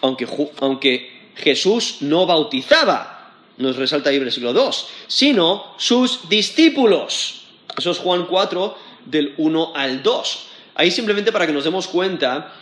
aunque, 0.00 0.26
aunque 0.58 1.30
Jesús 1.36 1.98
no 2.00 2.26
bautizaba, 2.26 3.34
nos 3.56 3.76
resalta 3.76 4.10
ahí 4.10 4.16
el 4.16 4.24
versículo 4.24 4.52
2, 4.52 4.88
sino 5.06 5.74
sus 5.78 6.28
discípulos. 6.28 7.42
Eso 7.78 7.92
es 7.92 7.98
Juan 7.98 8.26
4, 8.26 8.76
del 9.06 9.34
1 9.36 9.72
al 9.76 10.02
2. 10.02 10.46
Ahí 10.80 10.90
simplemente 10.90 11.30
para 11.30 11.46
que 11.46 11.52
nos 11.52 11.64
demos 11.64 11.86
cuenta 11.88 12.54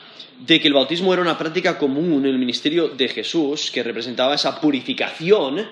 de 0.45 0.59
que 0.59 0.67
el 0.67 0.75
bautismo 0.75 1.13
era 1.13 1.23
una 1.23 1.39
práctica 1.39 1.79
común 1.79 2.27
en 2.27 2.33
el 2.33 2.39
ministerio 2.41 2.89
de 2.89 3.07
Jesús, 3.07 3.71
que 3.71 3.85
representaba 3.85 4.35
esa 4.35 4.61
purificación 4.61 5.65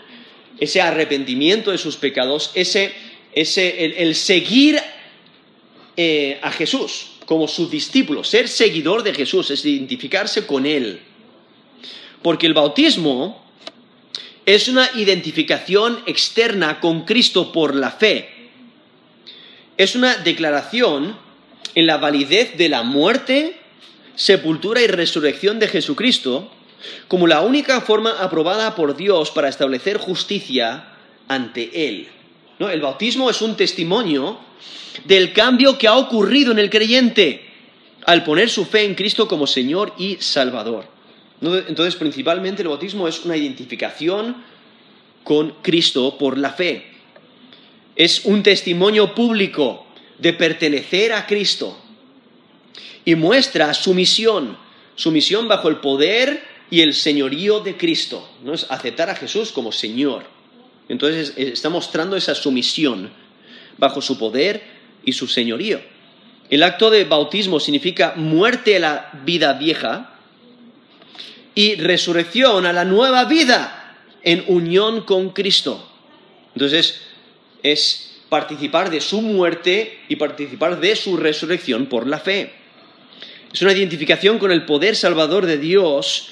ese 0.57 0.81
arrepentimiento 0.81 1.73
de 1.73 1.79
sus 1.79 1.97
pecados, 1.97 2.53
ese, 2.55 2.95
el, 3.35 4.15
seguir 4.15 4.81
eh, 5.97 6.39
a 6.41 6.53
Jesús 6.53 7.09
como 7.27 7.49
su 7.49 7.69
discípulo, 7.69 8.23
ser 8.23 8.47
seguidor 8.47 9.03
de 9.03 9.13
Jesús, 9.13 9.51
es 9.51 9.65
identificarse 9.65 10.47
con 10.47 10.67
Él. 10.67 11.01
Porque 12.23 12.47
el 12.47 12.55
bautismo 12.55 13.45
es 14.47 14.69
una 14.69 14.89
identificación 14.95 16.01
externa 16.07 16.79
con 16.79 17.05
Cristo 17.05 17.51
por 17.51 17.75
la 17.75 17.91
fe. 17.91 18.29
Es 19.77 19.97
una 19.97 20.19
declaración 20.19 21.26
en 21.77 21.87
la 21.87 21.99
validez 21.99 22.57
de 22.57 22.69
la 22.69 22.83
muerte, 22.83 23.61
sepultura 24.17 24.81
y 24.81 24.89
resurrección 24.89 25.61
de 25.61 25.69
Jesucristo 25.69 26.51
como 27.07 27.27
la 27.27 27.43
única 27.43 27.81
forma 27.83 28.17
aprobada 28.19 28.75
por 28.75 28.97
Dios 28.97 29.31
para 29.31 29.49
establecer 29.49 29.99
justicia 29.99 30.89
ante 31.29 31.89
Él. 31.89 32.09
¿No? 32.59 32.71
El 32.71 32.81
bautismo 32.81 33.29
es 33.29 33.43
un 33.43 33.57
testimonio 33.57 34.39
del 35.05 35.35
cambio 35.35 35.77
que 35.77 35.87
ha 35.87 35.97
ocurrido 35.97 36.51
en 36.53 36.59
el 36.59 36.71
creyente 36.71 37.45
al 38.07 38.25
poner 38.25 38.49
su 38.49 38.65
fe 38.65 38.85
en 38.85 38.95
Cristo 38.95 39.29
como 39.29 39.47
Señor 39.47 39.93
y 39.99 40.17
Salvador. 40.19 40.87
Entonces, 41.43 41.97
principalmente 41.97 42.63
el 42.63 42.69
bautismo 42.69 43.07
es 43.07 43.23
una 43.25 43.37
identificación 43.37 44.43
con 45.23 45.57
Cristo 45.61 46.17
por 46.17 46.39
la 46.39 46.51
fe. 46.51 46.87
Es 47.95 48.25
un 48.25 48.43
testimonio 48.43 49.15
público 49.15 49.86
de 50.19 50.33
pertenecer 50.33 51.13
a 51.13 51.27
Cristo 51.27 51.79
y 53.05 53.15
muestra 53.15 53.73
su 53.75 53.95
misión, 53.95 54.57
su 54.95 55.11
misión 55.11 55.49
bajo 55.49 55.69
el 55.69 55.77
poder 55.77 56.43
y 56.71 56.81
el 56.81 56.95
señorío 56.95 57.61
de 57.61 57.77
Cristo, 57.77 58.29
¿no? 58.43 58.55
Es 58.55 58.67
aceptar 58.71 59.11
a 59.11 59.15
Jesús 59.15 59.53
como 59.53 59.73
Señor. 59.73 60.25
Entonces 60.89 61.35
está 61.37 61.69
mostrando 61.69 62.17
esa 62.17 62.35
sumisión 62.35 63.11
bajo 63.79 64.01
su 64.01 64.19
poder 64.19 64.63
y 65.05 65.13
su 65.13 65.27
señorío. 65.27 65.81
El 66.49 66.63
acto 66.63 66.91
de 66.91 67.05
bautismo 67.05 67.59
significa 67.59 68.15
muerte 68.17 68.77
a 68.77 68.81
la 68.81 69.11
vida 69.25 69.53
vieja 69.55 70.15
y 71.55 71.75
resurrección 71.77 72.67
a 72.67 72.73
la 72.73 72.85
nueva 72.85 73.25
vida 73.25 73.97
en 74.23 74.45
unión 74.47 75.03
con 75.03 75.31
Cristo. 75.31 75.89
Entonces 76.55 77.03
es 77.63 78.16
participar 78.29 78.91
de 78.91 79.01
su 79.01 79.23
muerte 79.23 80.01
y 80.09 80.17
participar 80.17 80.81
de 80.81 80.97
su 80.97 81.17
resurrección 81.17 81.87
por 81.87 82.07
la 82.07 82.19
fe. 82.19 82.53
Es 83.53 83.63
una 83.63 83.73
identificación 83.73 84.39
con 84.39 84.51
el 84.51 84.65
poder 84.65 84.97
salvador 84.97 85.47
de 85.47 85.59
Dios 85.59 86.31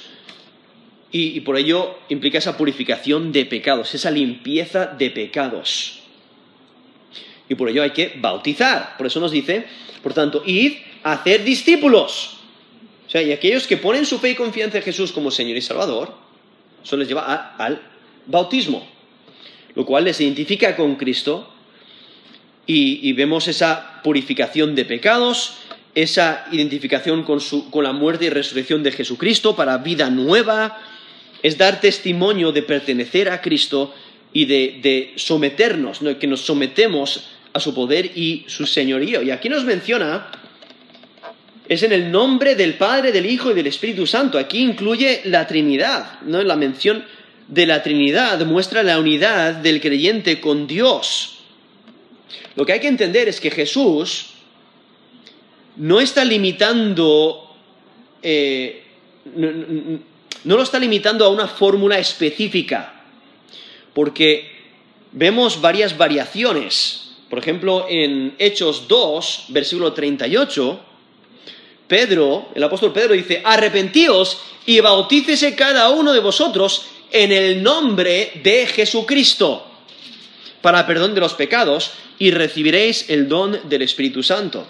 y, 1.10 1.40
por 1.40 1.56
ello 1.56 1.98
implica 2.08 2.38
esa 2.38 2.56
purificación 2.56 3.30
de 3.30 3.46
pecados, 3.46 3.94
esa 3.94 4.10
limpieza 4.10 4.86
de 4.86 5.10
pecados. 5.10 6.00
Y 7.48 7.54
por 7.54 7.68
ello 7.68 7.84
hay 7.84 7.90
que 7.90 8.14
bautizar. 8.16 8.96
Por 8.96 9.06
eso 9.06 9.20
nos 9.20 9.30
dice, 9.30 9.64
por 10.02 10.12
tanto, 10.12 10.42
id 10.44 10.72
a 11.04 11.12
hacer 11.12 11.44
discípulos. 11.44 12.38
O 13.06 13.10
sea, 13.10 13.22
y 13.22 13.30
aquellos 13.30 13.68
que 13.68 13.76
ponen 13.76 14.06
su 14.06 14.18
fe 14.18 14.30
y 14.30 14.34
confianza 14.34 14.78
en 14.78 14.82
Jesús 14.82 15.12
como 15.12 15.30
Señor 15.30 15.56
y 15.56 15.60
Salvador, 15.60 16.16
eso 16.82 16.96
les 16.96 17.06
lleva 17.06 17.54
al 17.56 17.80
bautismo, 18.26 18.84
lo 19.76 19.86
cual 19.86 20.04
les 20.04 20.20
identifica 20.20 20.74
con 20.74 20.96
Cristo 20.96 21.53
y, 22.66 23.12
vemos 23.12 23.48
esa 23.48 24.00
purificación 24.02 24.74
de 24.74 24.84
pecados, 24.84 25.54
esa 25.94 26.46
identificación 26.50 27.22
con, 27.22 27.40
con 27.70 27.84
la 27.84 27.92
muerte 27.92 28.26
y 28.26 28.30
resurrección 28.30 28.82
de 28.82 28.92
Jesucristo 28.92 29.54
para 29.54 29.78
vida 29.78 30.10
nueva, 30.10 30.80
es 31.42 31.58
dar 31.58 31.80
testimonio 31.80 32.52
de 32.52 32.62
pertenecer 32.62 33.28
a 33.28 33.42
Cristo 33.42 33.94
y 34.32 34.46
de, 34.46 35.12
someternos, 35.16 36.00
que 36.18 36.26
nos 36.26 36.40
sometemos 36.40 37.24
a 37.52 37.60
su 37.60 37.74
poder 37.74 38.06
y 38.16 38.44
su 38.48 38.66
señorío. 38.66 39.22
Y 39.22 39.30
aquí 39.30 39.48
nos 39.48 39.64
menciona, 39.64 40.26
es 41.68 41.82
en 41.82 41.92
el 41.92 42.10
nombre 42.10 42.56
del 42.56 42.74
Padre, 42.74 43.12
del 43.12 43.26
Hijo 43.26 43.50
y 43.50 43.54
del 43.54 43.68
Espíritu 43.68 44.06
Santo. 44.06 44.38
Aquí 44.38 44.58
incluye 44.58 45.20
la 45.24 45.46
Trinidad, 45.46 46.20
¿no? 46.22 46.42
La 46.42 46.56
mención 46.56 47.04
de 47.46 47.66
la 47.66 47.82
Trinidad 47.82 48.44
muestra 48.44 48.82
la 48.82 48.98
unidad 48.98 49.54
del 49.54 49.80
creyente 49.80 50.40
con 50.40 50.66
Dios. 50.66 51.33
Lo 52.56 52.64
que 52.64 52.72
hay 52.72 52.80
que 52.80 52.88
entender 52.88 53.28
es 53.28 53.40
que 53.40 53.50
Jesús 53.50 54.26
no 55.76 56.00
está 56.00 56.24
limitando 56.24 57.44
eh, 58.22 58.84
no 60.44 60.56
lo 60.56 60.62
está 60.62 60.78
limitando 60.78 61.24
a 61.24 61.28
una 61.28 61.48
fórmula 61.48 61.98
específica, 61.98 63.02
porque 63.92 64.50
vemos 65.12 65.60
varias 65.60 65.96
variaciones. 65.96 67.12
Por 67.30 67.38
ejemplo, 67.38 67.86
en 67.88 68.34
Hechos 68.38 68.86
2, 68.86 69.46
versículo 69.48 69.92
38, 69.92 70.80
Pedro, 71.88 72.48
el 72.54 72.62
apóstol 72.62 72.92
Pedro 72.92 73.14
dice, 73.14 73.40
arrepentíos 73.44 74.40
y 74.66 74.80
bautícese 74.80 75.54
cada 75.54 75.90
uno 75.90 76.12
de 76.12 76.20
vosotros 76.20 76.86
en 77.10 77.32
el 77.32 77.62
nombre 77.62 78.40
de 78.42 78.66
Jesucristo 78.66 79.70
para 80.64 80.86
perdón 80.86 81.14
de 81.14 81.20
los 81.20 81.34
pecados 81.34 81.92
y 82.18 82.30
recibiréis 82.30 83.10
el 83.10 83.28
don 83.28 83.68
del 83.68 83.82
Espíritu 83.82 84.22
Santo. 84.22 84.66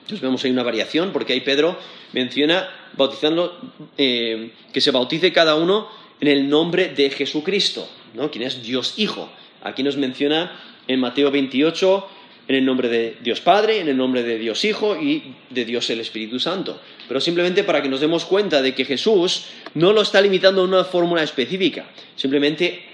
Entonces 0.00 0.22
vemos 0.22 0.42
ahí 0.42 0.50
una 0.50 0.62
variación 0.62 1.12
porque 1.12 1.34
ahí 1.34 1.42
Pedro 1.42 1.78
menciona 2.14 2.70
bautizando, 2.96 3.60
eh, 3.98 4.52
que 4.72 4.80
se 4.80 4.90
bautice 4.90 5.30
cada 5.30 5.56
uno 5.56 5.88
en 6.20 6.28
el 6.28 6.48
nombre 6.48 6.88
de 6.88 7.10
Jesucristo, 7.10 7.86
¿no? 8.14 8.30
quien 8.30 8.44
es 8.44 8.62
Dios 8.62 8.94
Hijo. 8.96 9.30
Aquí 9.62 9.82
nos 9.82 9.98
menciona 9.98 10.58
en 10.88 11.00
Mateo 11.00 11.30
28, 11.30 12.08
en 12.48 12.54
el 12.56 12.64
nombre 12.64 12.88
de 12.88 13.18
Dios 13.22 13.42
Padre, 13.42 13.80
en 13.80 13.88
el 13.90 13.98
nombre 13.98 14.22
de 14.22 14.38
Dios 14.38 14.64
Hijo 14.64 14.96
y 14.96 15.34
de 15.50 15.66
Dios 15.66 15.90
el 15.90 16.00
Espíritu 16.00 16.40
Santo. 16.40 16.80
Pero 17.06 17.20
simplemente 17.20 17.62
para 17.62 17.82
que 17.82 17.90
nos 17.90 18.00
demos 18.00 18.24
cuenta 18.24 18.62
de 18.62 18.74
que 18.74 18.86
Jesús 18.86 19.44
no 19.74 19.92
lo 19.92 20.00
está 20.00 20.22
limitando 20.22 20.62
a 20.62 20.64
una 20.64 20.84
fórmula 20.84 21.22
específica, 21.22 21.90
simplemente 22.16 22.89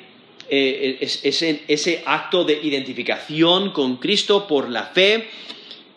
eh, 0.48 0.98
es, 1.00 1.42
ese 1.42 2.02
acto 2.06 2.44
de 2.44 2.58
identificación 2.62 3.70
con 3.72 3.96
Cristo 3.96 4.46
por 4.46 4.68
la 4.70 4.84
fe 4.84 5.28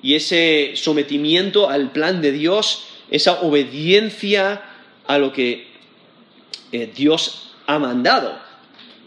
y 0.02 0.16
ese 0.16 0.72
sometimiento 0.76 1.70
al 1.70 1.92
plan 1.92 2.22
de 2.22 2.32
Dios, 2.32 2.86
esa 3.12 3.42
obediencia 3.42 4.62
a 5.08 5.18
lo 5.18 5.34
que 5.34 5.68
eh, 6.72 6.90
Dios 6.96 7.52
ha 7.66 7.80
mandado. 7.80 8.40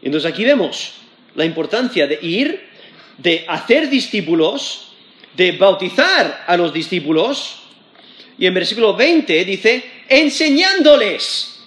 Entonces 0.02 0.30
aquí 0.30 0.44
vemos 0.44 0.94
la 1.34 1.44
importancia 1.44 2.06
de 2.06 2.18
ir 2.22 2.72
de 3.18 3.44
hacer 3.48 3.88
discípulos, 3.88 4.92
de 5.36 5.52
bautizar 5.52 6.44
a 6.46 6.56
los 6.56 6.72
discípulos, 6.72 7.60
y 8.38 8.46
en 8.46 8.54
versículo 8.54 8.96
20 8.96 9.44
dice, 9.44 9.84
enseñándoles 10.08 11.60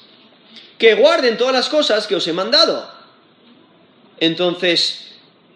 que 0.78 0.96
guarden 0.96 1.38
todas 1.38 1.54
las 1.54 1.70
cosas 1.70 2.08
que 2.08 2.16
os 2.16 2.28
he 2.28 2.34
mandado. 2.34 2.94
Entonces, 4.19 5.13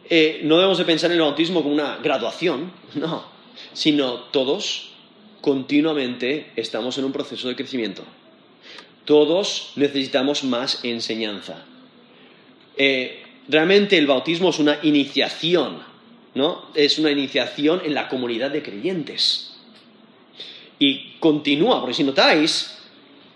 eh, 0.10 0.42
no 0.44 0.56
debemos 0.58 0.78
de 0.78 0.86
pensar 0.86 1.12
en 1.12 1.18
el 1.18 1.22
bautismo 1.22 1.62
como 1.62 1.74
una 1.74 1.98
graduación, 1.98 2.72
no, 2.96 3.26
sino 3.74 4.16
todos 4.32 4.90
continuamente 5.42 6.52
estamos 6.56 6.98
en 6.98 7.06
un 7.06 7.12
proceso 7.12 7.48
de 7.48 7.56
crecimiento. 7.56 8.04
Todos 9.06 9.72
necesitamos 9.76 10.44
más 10.44 10.84
enseñanza. 10.84 11.66
Eh, 12.78 13.24
realmente 13.48 13.98
el 13.98 14.08
bautismo 14.08 14.50
es 14.50 14.60
una 14.60 14.80
iniciación, 14.84 15.82
¿no? 16.36 16.70
Es 16.76 17.00
una 17.00 17.12
iniciación 17.12 17.82
en 17.84 17.94
la 17.94 18.08
comunidad 18.08 18.52
de 18.52 18.62
creyentes. 18.62 19.58
Y 20.78 21.16
continúa, 21.20 21.80
porque 21.80 21.96
si 21.96 22.04
notáis, 22.04 22.78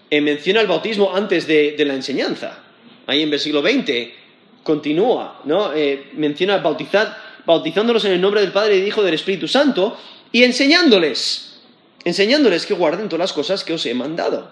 eh, 0.10 0.22
menciona 0.22 0.62
el 0.62 0.68
bautismo 0.68 1.16
antes 1.16 1.48
de, 1.48 1.76
la 1.86 1.96
enseñanza. 1.96 2.64
Ahí 3.08 3.22
en 3.22 3.30
versículo 3.30 3.62
20 3.62 4.23
continúa, 4.64 5.42
¿no? 5.44 5.74
Eh, 5.74 6.12
menciona 6.14 6.58
bautizad, 6.58 7.16
bautizándolos 7.46 8.06
en 8.06 8.14
el 8.14 8.22
nombre 8.22 8.42
del 8.42 8.52
Padre 8.52 8.76
y 8.76 8.80
del 8.80 8.88
Hijo 8.88 9.04
del 9.04 9.14
Espíritu 9.14 9.48
Santo 9.48 9.98
y 10.32 10.44
enseñándoles, 10.44 11.60
enseñándoles 12.04 12.66
que 12.66 12.74
guarden 12.74 13.08
todas 13.08 13.20
las 13.20 13.34
cosas 13.34 13.64
que 13.64 13.74
os 13.74 13.86
he 13.86 13.94
mandado. 13.94 14.52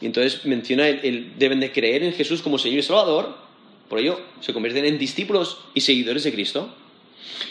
Y 0.00 0.06
entonces 0.06 0.44
menciona, 0.46 0.88
el, 0.88 1.38
deben 1.38 1.60
de 1.60 1.70
creer 1.70 2.02
en 2.02 2.12
Jesús 2.12 2.42
como 2.42 2.58
Señor 2.58 2.80
y 2.80 2.82
Salvador, 2.82 3.36
por 3.88 3.98
ello, 3.98 4.20
se 4.40 4.52
convierten 4.52 4.86
en 4.86 4.98
discípulos 4.98 5.58
y 5.74 5.82
seguidores 5.82 6.24
de 6.24 6.32
Cristo. 6.32 6.74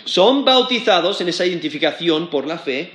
Son 0.06 0.44
bautizados 0.44 1.22
en 1.22 1.30
esa 1.30 1.46
identificación 1.46 2.30
por 2.30 2.48
la 2.48 2.58
fe, 2.58 2.92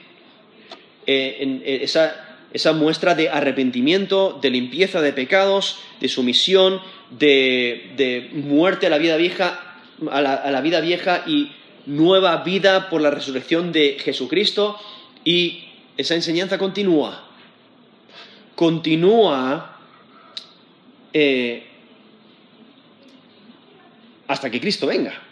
eh, 1.07 1.37
en 1.41 1.63
eh, 1.65 1.79
esa, 1.83 2.26
muestra 2.75 3.15
de 3.15 3.29
arrepentimiento, 3.29 4.39
de 4.41 4.51
limpieza 4.51 5.01
de 5.01 5.13
pecados, 5.13 5.79
de 6.01 6.09
sumisión, 6.09 6.81
de, 7.11 7.93
de 7.97 8.31
muerte 8.33 8.87
a 8.87 8.91
la 8.91 8.99
vida 8.99 9.17
vieja, 9.17 9.61
a 10.11 10.21
la 10.21 10.61
vida 10.61 10.81
vieja 10.81 11.25
y 11.27 11.53
nueva 11.87 12.39
vida 12.39 12.89
por 12.91 13.01
la 13.01 13.11
resurrección 13.11 13.73
de 13.73 13.99
Jesucristo. 14.01 14.79
Y 15.25 15.65
esa 15.97 16.15
enseñanza 16.15 16.59
continúa. 16.59 17.25
Continúa 18.55 19.79
eh, 21.13 21.67
hasta 24.27 24.51
que 24.51 24.61
Cristo 24.61 24.87
venga. 24.87 25.26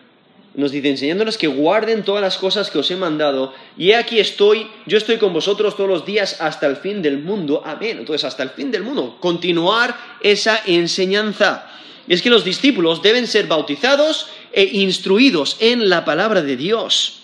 Nos 0.54 0.70
dice, 0.70 0.88
enseñándonos 0.88 1.36
que 1.36 1.48
guarden 1.48 2.04
todas 2.04 2.22
las 2.22 2.38
cosas 2.38 2.70
que 2.70 2.78
os 2.78 2.88
he 2.90 2.96
mandado, 2.96 3.52
y 3.76 3.90
aquí 3.92 4.20
estoy, 4.20 4.68
yo 4.86 4.96
estoy 4.96 5.16
con 5.16 5.32
vosotros 5.32 5.76
todos 5.76 5.90
los 5.90 6.06
días 6.06 6.40
hasta 6.40 6.68
el 6.68 6.76
fin 6.76 7.02
del 7.02 7.18
mundo. 7.18 7.62
Amén. 7.64 7.98
Entonces, 7.98 8.24
hasta 8.24 8.44
el 8.44 8.50
fin 8.50 8.70
del 8.70 8.84
mundo, 8.84 9.16
continuar 9.18 9.96
esa 10.22 10.62
enseñanza. 10.64 11.68
Y 12.06 12.14
es 12.14 12.22
que 12.22 12.30
los 12.30 12.44
discípulos 12.44 13.02
deben 13.02 13.26
ser 13.26 13.48
bautizados 13.48 14.28
e 14.52 14.64
instruidos 14.64 15.56
en 15.58 15.88
la 15.88 16.04
palabra 16.04 16.40
de 16.42 16.56
Dios. 16.56 17.22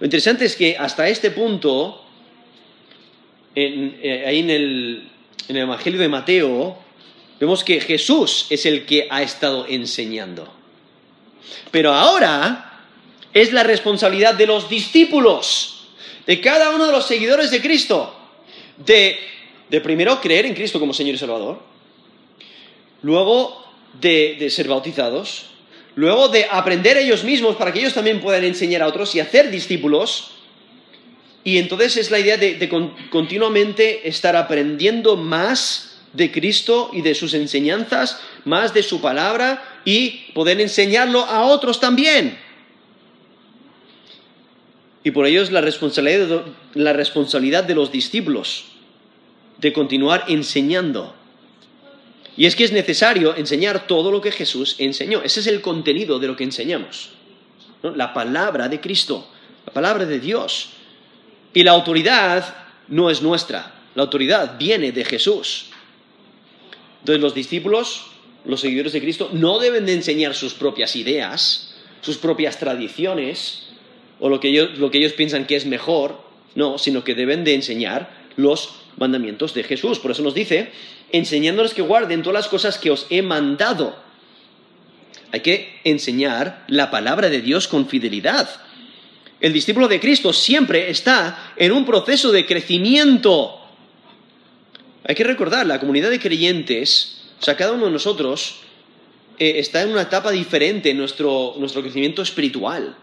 Lo 0.00 0.04
interesante 0.04 0.44
es 0.44 0.56
que 0.56 0.76
hasta 0.76 1.08
este 1.08 1.30
punto, 1.30 2.04
eh, 3.54 4.24
ahí 4.26 4.40
en 4.40 4.50
el 4.50 5.10
Evangelio 5.48 5.98
de 5.98 6.08
Mateo, 6.08 6.76
vemos 7.38 7.64
que 7.64 7.80
Jesús 7.80 8.46
es 8.50 8.66
el 8.66 8.84
que 8.84 9.08
ha 9.10 9.22
estado 9.22 9.66
enseñando. 9.66 10.59
Pero 11.70 11.92
ahora 11.92 12.70
es 13.32 13.52
la 13.52 13.62
responsabilidad 13.62 14.34
de 14.34 14.46
los 14.46 14.68
discípulos, 14.68 15.88
de 16.26 16.40
cada 16.40 16.70
uno 16.70 16.86
de 16.86 16.92
los 16.92 17.06
seguidores 17.06 17.50
de 17.50 17.60
Cristo, 17.60 18.14
de, 18.76 19.18
primero 19.82 20.20
creer 20.20 20.46
en 20.46 20.54
Cristo 20.54 20.80
como 20.80 20.94
Señor 20.94 21.14
y 21.14 21.18
Salvador, 21.18 21.60
luego 23.02 23.64
de, 24.00 24.48
ser 24.50 24.68
bautizados, 24.68 25.46
luego 25.94 26.28
de 26.28 26.46
aprender 26.50 26.96
ellos 26.96 27.24
mismos 27.24 27.56
para 27.56 27.72
que 27.72 27.80
ellos 27.80 27.94
también 27.94 28.20
puedan 28.20 28.44
enseñar 28.44 28.82
a 28.82 28.88
otros 28.88 29.14
y 29.14 29.20
hacer 29.20 29.50
discípulos, 29.50 30.32
y 31.42 31.58
entonces 31.58 31.96
es 31.96 32.10
la 32.10 32.18
idea 32.18 32.36
de, 32.36 32.68
continuamente 33.10 34.08
estar 34.08 34.36
aprendiendo 34.36 35.16
más 35.16 35.89
de 36.12 36.32
Cristo 36.32 36.90
y 36.92 37.02
de 37.02 37.14
sus 37.14 37.34
enseñanzas, 37.34 38.20
más 38.44 38.74
de 38.74 38.82
su 38.82 39.00
palabra 39.00 39.80
y 39.84 40.32
poder 40.34 40.60
enseñarlo 40.60 41.24
a 41.24 41.44
otros 41.44 41.80
también. 41.80 42.38
Y 45.02 45.12
por 45.12 45.26
ello 45.26 45.42
es 45.42 45.50
la 45.50 45.60
responsabilidad, 45.60 46.44
la 46.74 46.92
responsabilidad 46.92 47.64
de 47.64 47.74
los 47.74 47.90
discípulos 47.90 48.66
de 49.58 49.72
continuar 49.72 50.24
enseñando. 50.28 51.14
Y 52.36 52.46
es 52.46 52.56
que 52.56 52.64
es 52.64 52.72
necesario 52.72 53.36
enseñar 53.36 53.86
todo 53.86 54.10
lo 54.10 54.20
que 54.20 54.32
Jesús 54.32 54.76
enseñó. 54.78 55.22
Ese 55.22 55.40
es 55.40 55.46
el 55.46 55.60
contenido 55.60 56.18
de 56.18 56.26
lo 56.26 56.36
que 56.36 56.44
enseñamos. 56.44 57.10
La 57.82 58.12
palabra 58.12 58.68
de 58.68 58.80
Cristo, 58.80 59.26
la 59.66 59.72
palabra 59.72 60.04
de 60.06 60.20
Dios. 60.20 60.70
Y 61.52 61.62
la 61.62 61.72
autoridad 61.72 62.54
no 62.88 63.10
es 63.10 63.22
nuestra, 63.22 63.74
la 63.94 64.02
autoridad 64.02 64.56
viene 64.58 64.92
de 64.92 65.04
Jesús. 65.04 65.69
Entonces 67.00 67.20
los 67.20 67.34
discípulos, 67.34 68.06
los 68.44 68.60
seguidores 68.60 68.92
de 68.92 69.00
Cristo, 69.00 69.30
no 69.32 69.58
deben 69.58 69.86
de 69.86 69.94
enseñar 69.94 70.34
sus 70.34 70.54
propias 70.54 70.96
ideas, 70.96 71.74
sus 72.00 72.18
propias 72.18 72.58
tradiciones, 72.58 73.68
o 74.20 74.28
lo 74.28 74.40
que 74.40 74.48
ellos, 74.48 74.78
lo 74.78 74.90
que 74.90 74.98
ellos 74.98 75.12
piensan 75.12 75.46
que 75.46 75.56
es 75.56 75.66
mejor, 75.66 76.22
no, 76.54 76.78
sino 76.78 77.04
que 77.04 77.14
deben 77.14 77.44
de 77.44 77.54
enseñar 77.54 78.10
los 78.36 78.70
mandamientos 78.96 79.54
de 79.54 79.62
Jesús. 79.62 79.98
Por 79.98 80.10
eso 80.10 80.22
nos 80.22 80.34
dice, 80.34 80.70
enseñándoles 81.12 81.74
que 81.74 81.82
guarden 81.82 82.22
todas 82.22 82.34
las 82.34 82.48
cosas 82.48 82.78
que 82.78 82.90
os 82.90 83.06
he 83.10 83.22
mandado. 83.22 83.96
Hay 85.32 85.40
que 85.40 85.80
enseñar 85.84 86.64
la 86.68 86.90
palabra 86.90 87.30
de 87.30 87.40
Dios 87.40 87.68
con 87.68 87.88
fidelidad. 87.88 88.48
El 89.40 89.52
discípulo 89.52 89.88
de 89.88 90.00
Cristo 90.00 90.32
siempre 90.32 90.90
está 90.90 91.52
en 91.56 91.72
un 91.72 91.86
proceso 91.86 92.30
de 92.30 92.44
crecimiento 92.44 93.59
hay 95.10 95.16
que 95.16 95.24
recordar, 95.24 95.66
la 95.66 95.80
comunidad 95.80 96.08
de 96.08 96.20
creyentes, 96.20 97.22
o 97.40 97.44
sea, 97.44 97.56
cada 97.56 97.72
uno 97.72 97.86
de 97.86 97.90
nosotros 97.90 98.60
eh, 99.40 99.54
está 99.56 99.82
en 99.82 99.90
una 99.90 100.02
etapa 100.02 100.30
diferente 100.30 100.90
en 100.90 100.98
nuestro, 100.98 101.56
crecimiento 101.82 102.22
espiritual. 102.22 102.94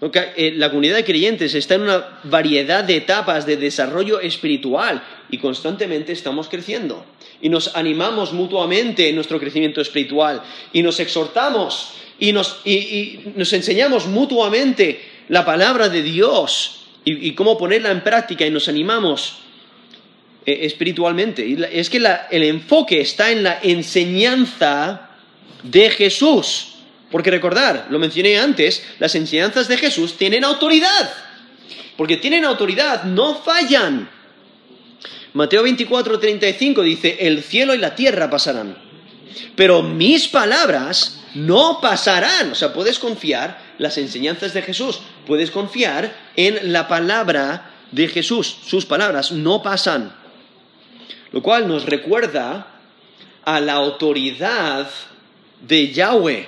Eh, 0.00 0.52
la 0.54 0.68
comunidad 0.68 0.94
de 0.94 1.04
creyentes 1.04 1.56
está 1.56 1.74
en 1.74 1.82
una 1.82 2.20
variedad 2.22 2.84
de 2.84 2.98
etapas 2.98 3.46
de 3.46 3.56
desarrollo 3.56 4.20
espiritual 4.20 5.02
y 5.28 5.38
constantemente 5.38 6.12
estamos 6.12 6.48
creciendo. 6.48 7.04
Y 7.40 7.48
nos 7.48 7.74
animamos 7.74 8.32
mutuamente 8.32 9.08
en 9.08 9.16
nuestro 9.16 9.40
crecimiento 9.40 9.80
espiritual 9.80 10.40
y 10.72 10.82
nos 10.82 11.00
exhortamos 11.00 11.94
y 12.20 12.30
nos, 12.32 12.60
enseñamos 12.64 14.06
mutuamente 14.06 15.00
la 15.28 15.44
palabra 15.44 15.88
de 15.88 16.04
Dios 16.04 16.84
y, 17.04 17.26
y 17.26 17.34
cómo 17.34 17.58
ponerla 17.58 17.90
en 17.90 18.04
práctica 18.04 18.46
y 18.46 18.50
nos 18.52 18.68
animamos 18.68 19.42
eh, 20.44 20.60
espiritualmente. 20.62 21.56
es 21.72 21.88
que 21.88 21.98
el 21.98 22.42
enfoque 22.42 23.00
está 23.00 23.30
en 23.30 23.44
la 23.44 23.60
enseñanza 23.62 25.10
de 25.62 25.90
Jesús. 25.90 26.68
Porque 27.12 27.30
recordar, 27.30 27.86
lo 27.90 27.98
mencioné 27.98 28.38
antes, 28.38 28.82
las 28.98 29.14
enseñanzas 29.14 29.68
de 29.68 29.76
Jesús 29.76 30.16
tienen 30.16 30.44
autoridad. 30.44 31.12
Porque 31.96 32.16
tienen 32.16 32.44
autoridad, 32.44 33.04
no 33.04 33.36
fallan. 33.36 34.08
Mateo 35.34 35.62
24, 35.62 36.18
35 36.18 36.82
dice, 36.82 37.18
el 37.20 37.42
cielo 37.42 37.74
y 37.74 37.78
la 37.78 37.94
tierra 37.94 38.28
pasarán. 38.28 38.76
Pero 39.54 39.82
mis 39.82 40.26
palabras 40.26 41.20
no 41.34 41.78
pasarán. 41.80 42.50
O 42.50 42.54
sea, 42.54 42.72
puedes 42.72 42.98
confiar 42.98 43.60
las 43.78 43.96
enseñanzas 43.98 44.54
de 44.54 44.62
Jesús. 44.62 45.00
Puedes 45.26 45.50
confiar 45.50 46.12
en 46.34 46.72
la 46.72 46.88
palabra 46.88 47.70
de 47.92 48.08
Jesús. 48.08 48.56
Sus 48.66 48.86
palabras 48.86 49.30
no 49.30 49.62
pasan 49.62 50.21
lo 51.32 51.42
cual 51.42 51.66
nos 51.66 51.86
recuerda 51.86 52.66
a 53.44 53.60
la 53.60 53.74
autoridad 53.74 54.88
de 55.66 55.90
Yahweh. 55.90 56.46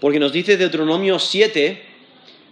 Porque 0.00 0.18
nos 0.18 0.32
dice 0.32 0.56
Deuteronomio 0.56 1.18
7, 1.18 1.82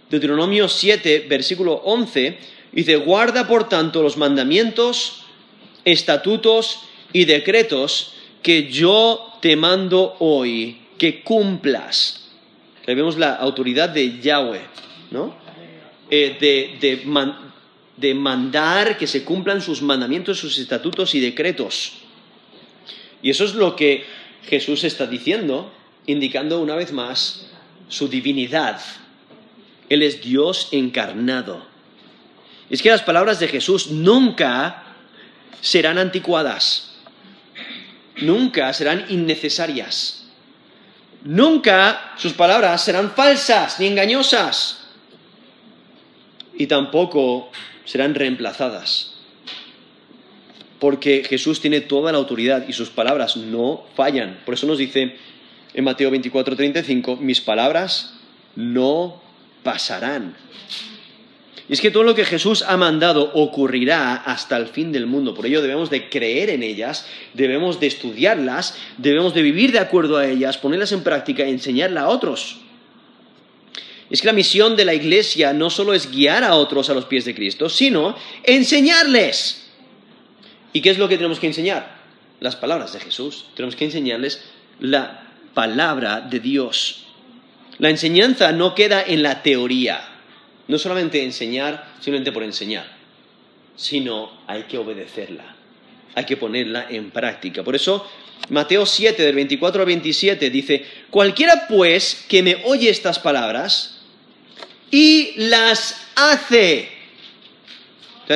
Deuteronomio 0.09 0.67
7, 0.67 1.25
versículo 1.29 1.73
11, 1.85 2.37
dice, 2.71 2.95
guarda 2.97 3.47
por 3.47 3.69
tanto 3.69 4.03
los 4.03 4.17
mandamientos, 4.17 5.23
estatutos 5.85 6.81
y 7.13 7.25
decretos 7.25 8.13
que 8.41 8.69
yo 8.69 9.33
te 9.41 9.55
mando 9.55 10.15
hoy, 10.19 10.81
que 10.97 11.23
cumplas. 11.23 12.29
Ahí 12.87 12.95
vemos 12.95 13.17
la 13.17 13.35
autoridad 13.35 13.89
de 13.89 14.19
Yahweh, 14.19 14.61
¿no? 15.11 15.35
Eh, 16.09 16.77
de, 16.79 17.01
mandar 18.13 18.97
que 18.97 19.07
se 19.07 19.23
cumplan 19.23 19.61
sus 19.61 19.81
mandamientos, 19.81 20.39
sus 20.39 20.57
estatutos 20.57 21.15
y 21.15 21.19
decretos. 21.19 21.93
Y 23.21 23.29
eso 23.29 23.45
es 23.45 23.55
lo 23.55 23.75
que 23.75 24.05
Jesús 24.47 24.83
está 24.83 25.05
diciendo, 25.07 25.71
indicando 26.05 26.59
una 26.59 26.75
vez 26.75 26.91
más 26.91 27.47
su 27.89 28.07
divinidad. 28.07 28.79
Él 29.89 30.03
es 30.03 30.21
Dios 30.21 30.69
encarnado. 30.71 31.65
Es 32.69 32.81
que 32.81 32.89
las 32.89 33.01
palabras 33.01 33.39
de 33.39 33.47
Jesús 33.47 33.91
nunca 33.91 34.83
serán 35.59 35.97
anticuadas, 35.97 36.91
nunca 38.21 38.71
serán 38.73 39.05
innecesarias, 39.09 40.27
nunca 41.23 42.13
sus 42.15 42.33
palabras 42.33 42.83
serán 42.83 43.11
falsas 43.11 43.79
ni 43.79 43.87
engañosas 43.87 44.78
y 46.59 46.67
tampoco 46.67 47.49
serán 47.85 48.13
reemplazadas. 48.13 49.15
Porque 50.77 51.23
Jesús 51.27 51.61
tiene 51.61 51.81
toda 51.81 52.11
la 52.11 52.19
autoridad 52.19 52.67
y 52.67 52.73
sus 52.73 52.89
palabras 52.89 53.37
no 53.37 53.85
fallan. 53.95 54.41
Por 54.45 54.53
eso 54.53 54.67
nos 54.67 54.77
dice 54.77 55.15
en 55.73 55.83
Mateo 55.83 56.11
24, 56.11 56.55
35, 56.55 57.15
mis 57.15 57.41
palabras 57.41 58.13
no 58.55 59.21
pasarán. 59.63 60.35
Y 61.69 61.73
es 61.73 61.81
que 61.81 61.91
todo 61.91 62.03
lo 62.03 62.15
que 62.15 62.25
Jesús 62.25 62.63
ha 62.67 62.75
mandado 62.75 63.31
ocurrirá 63.35 64.15
hasta 64.15 64.57
el 64.57 64.67
fin 64.67 64.91
del 64.91 65.05
mundo. 65.05 65.33
Por 65.33 65.45
ello 65.45 65.61
debemos 65.61 65.89
de 65.89 66.09
creer 66.09 66.49
en 66.49 66.63
ellas, 66.63 67.07
debemos 67.33 67.79
de 67.79 67.87
estudiarlas, 67.87 68.75
debemos 68.97 69.33
de 69.33 69.43
vivir 69.43 69.71
de 69.71 69.79
acuerdo 69.79 70.17
a 70.17 70.27
ellas, 70.27 70.57
ponerlas 70.57 70.91
en 70.91 71.03
práctica 71.03 71.43
enseñarlas 71.43 72.03
a 72.03 72.09
otros. 72.09 72.57
Es 74.09 74.21
que 74.21 74.27
la 74.27 74.33
misión 74.33 74.75
de 74.75 74.85
la 74.85 74.93
iglesia 74.93 75.53
no 75.53 75.69
solo 75.69 75.93
es 75.93 76.11
guiar 76.11 76.43
a 76.43 76.55
otros 76.55 76.89
a 76.89 76.93
los 76.93 77.05
pies 77.05 77.25
de 77.25 77.35
Cristo, 77.35 77.69
sino 77.69 78.15
enseñarles. 78.43 79.67
¿Y 80.73 80.81
qué 80.81 80.89
es 80.89 80.97
lo 80.97 81.07
que 81.07 81.17
tenemos 81.17 81.39
que 81.39 81.47
enseñar? 81.47 81.99
Las 82.39 82.55
palabras 82.55 82.93
de 82.93 82.99
Jesús. 82.99 83.45
Tenemos 83.55 83.75
que 83.75 83.85
enseñarles 83.85 84.41
la 84.79 85.27
palabra 85.53 86.21
de 86.21 86.39
Dios. 86.39 87.05
La 87.77 87.89
enseñanza 87.89 88.51
no 88.51 88.73
queda 88.73 89.03
en 89.03 89.21
la 89.21 89.43
teoría. 89.43 90.01
No 90.67 90.79
solamente 90.79 91.23
enseñar 91.23 91.93
simplemente 91.99 92.31
por 92.31 92.43
enseñar, 92.43 92.85
sino 93.75 94.31
hay 94.47 94.63
que 94.63 94.77
obedecerla. 94.77 95.55
Hay 96.15 96.25
que 96.25 96.37
ponerla 96.37 96.87
en 96.89 97.11
práctica. 97.11 97.63
Por 97.63 97.75
eso 97.75 98.07
Mateo 98.49 98.85
7, 98.85 99.21
del 99.21 99.35
24 99.35 99.81
al 99.81 99.85
27, 99.85 100.49
dice, 100.49 100.83
cualquiera 101.11 101.67
pues 101.67 102.25
que 102.27 102.41
me 102.41 102.63
oye 102.65 102.89
estas 102.89 103.19
palabras 103.19 103.98
y 104.91 105.33
las 105.37 106.07
hace. 106.15 106.89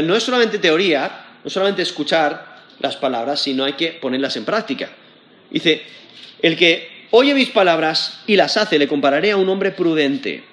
No 0.03 0.15
es 0.15 0.23
solamente 0.23 0.57
teoría, 0.57 1.25
no 1.43 1.47
es 1.47 1.53
solamente 1.53 1.81
escuchar 1.81 2.63
las 2.79 2.95
palabras, 2.95 3.41
sino 3.41 3.63
hay 3.63 3.73
que 3.73 3.89
ponerlas 3.89 4.35
en 4.37 4.45
práctica. 4.45 4.89
Dice, 5.49 5.83
el 6.41 6.57
que 6.57 7.07
oye 7.11 7.33
mis 7.33 7.49
palabras 7.49 8.21
y 8.25 8.35
las 8.35 8.57
hace, 8.57 8.79
le 8.79 8.87
compararé 8.87 9.31
a 9.31 9.37
un 9.37 9.47
hombre 9.49 9.71
prudente 9.71 10.43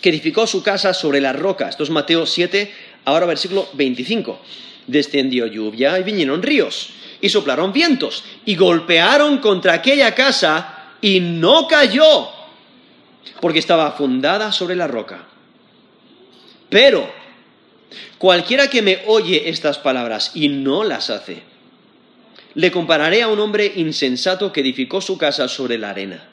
que 0.00 0.10
edificó 0.10 0.46
su 0.46 0.62
casa 0.62 0.92
sobre 0.92 1.20
la 1.20 1.32
roca. 1.32 1.68
Esto 1.68 1.84
es 1.84 1.90
Mateo 1.90 2.26
7, 2.26 2.72
ahora 3.04 3.26
versículo 3.26 3.68
25. 3.74 4.40
Descendió 4.86 5.46
lluvia 5.46 5.98
y 5.98 6.02
vinieron 6.02 6.42
ríos 6.42 6.90
y 7.20 7.28
soplaron 7.28 7.72
vientos 7.72 8.24
y 8.44 8.56
golpearon 8.56 9.38
contra 9.38 9.74
aquella 9.74 10.14
casa 10.14 10.94
y 11.00 11.20
no 11.20 11.66
cayó 11.68 12.37
porque 13.40 13.58
estaba 13.58 13.92
fundada 13.92 14.52
sobre 14.52 14.76
la 14.76 14.86
roca. 14.86 15.26
Pero 16.68 17.10
cualquiera 18.18 18.68
que 18.68 18.82
me 18.82 19.02
oye 19.06 19.48
estas 19.48 19.78
palabras 19.78 20.32
y 20.34 20.48
no 20.48 20.84
las 20.84 21.10
hace, 21.10 21.42
le 22.54 22.70
compararé 22.70 23.22
a 23.22 23.28
un 23.28 23.38
hombre 23.40 23.72
insensato 23.76 24.52
que 24.52 24.60
edificó 24.60 25.00
su 25.00 25.16
casa 25.16 25.48
sobre 25.48 25.78
la 25.78 25.90
arena. 25.90 26.28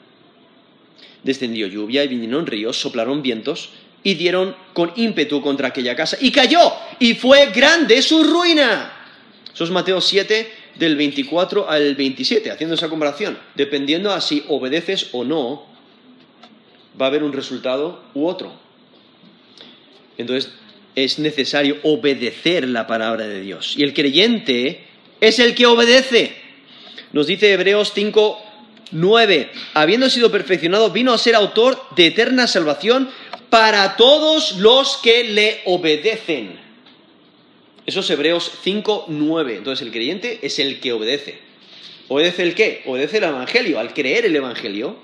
Descendió 1.22 1.66
lluvia 1.66 2.04
y 2.04 2.08
vinieron 2.08 2.46
ríos, 2.46 2.80
soplaron 2.80 3.22
vientos 3.22 3.70
y 4.02 4.14
dieron 4.14 4.54
con 4.72 4.92
ímpetu 4.96 5.40
contra 5.40 5.68
aquella 5.68 5.96
casa 5.96 6.16
y 6.20 6.30
cayó 6.30 6.72
y 6.98 7.14
fue 7.14 7.46
grande 7.46 8.02
su 8.02 8.22
ruina. 8.22 8.92
Eso 9.52 9.64
es 9.64 9.70
Mateo 9.70 10.00
7 10.00 10.52
del 10.76 10.96
24 10.96 11.68
al 11.68 11.94
27, 11.94 12.50
haciendo 12.50 12.74
esa 12.74 12.88
comparación, 12.88 13.38
dependiendo 13.54 14.12
a 14.12 14.20
si 14.20 14.44
obedeces 14.48 15.08
o 15.12 15.24
no 15.24 15.75
va 17.00 17.06
a 17.06 17.08
haber 17.08 17.22
un 17.22 17.32
resultado 17.32 18.02
u 18.14 18.26
otro. 18.26 18.52
Entonces 20.18 20.52
es 20.94 21.18
necesario 21.18 21.76
obedecer 21.82 22.66
la 22.68 22.86
palabra 22.86 23.26
de 23.26 23.40
Dios. 23.40 23.74
Y 23.76 23.82
el 23.82 23.92
creyente 23.92 24.84
es 25.20 25.38
el 25.38 25.54
que 25.54 25.66
obedece. 25.66 26.34
Nos 27.12 27.26
dice 27.26 27.52
Hebreos 27.52 27.92
5, 27.94 28.42
9, 28.92 29.50
habiendo 29.74 30.08
sido 30.08 30.30
perfeccionado, 30.30 30.90
vino 30.90 31.12
a 31.12 31.18
ser 31.18 31.34
autor 31.34 31.80
de 31.96 32.06
eterna 32.06 32.46
salvación 32.46 33.10
para 33.50 33.96
todos 33.96 34.56
los 34.56 34.96
que 34.98 35.24
le 35.24 35.60
obedecen. 35.66 36.58
Eso 37.84 38.00
es 38.00 38.10
Hebreos 38.10 38.50
5, 38.62 39.06
9. 39.08 39.56
Entonces 39.56 39.86
el 39.86 39.92
creyente 39.92 40.40
es 40.42 40.58
el 40.58 40.80
que 40.80 40.92
obedece. 40.92 41.38
¿Obedece 42.08 42.42
el 42.42 42.54
qué? 42.54 42.82
Obedece 42.86 43.18
el 43.18 43.24
Evangelio. 43.24 43.78
Al 43.78 43.92
creer 43.92 44.26
el 44.26 44.34
Evangelio, 44.34 44.96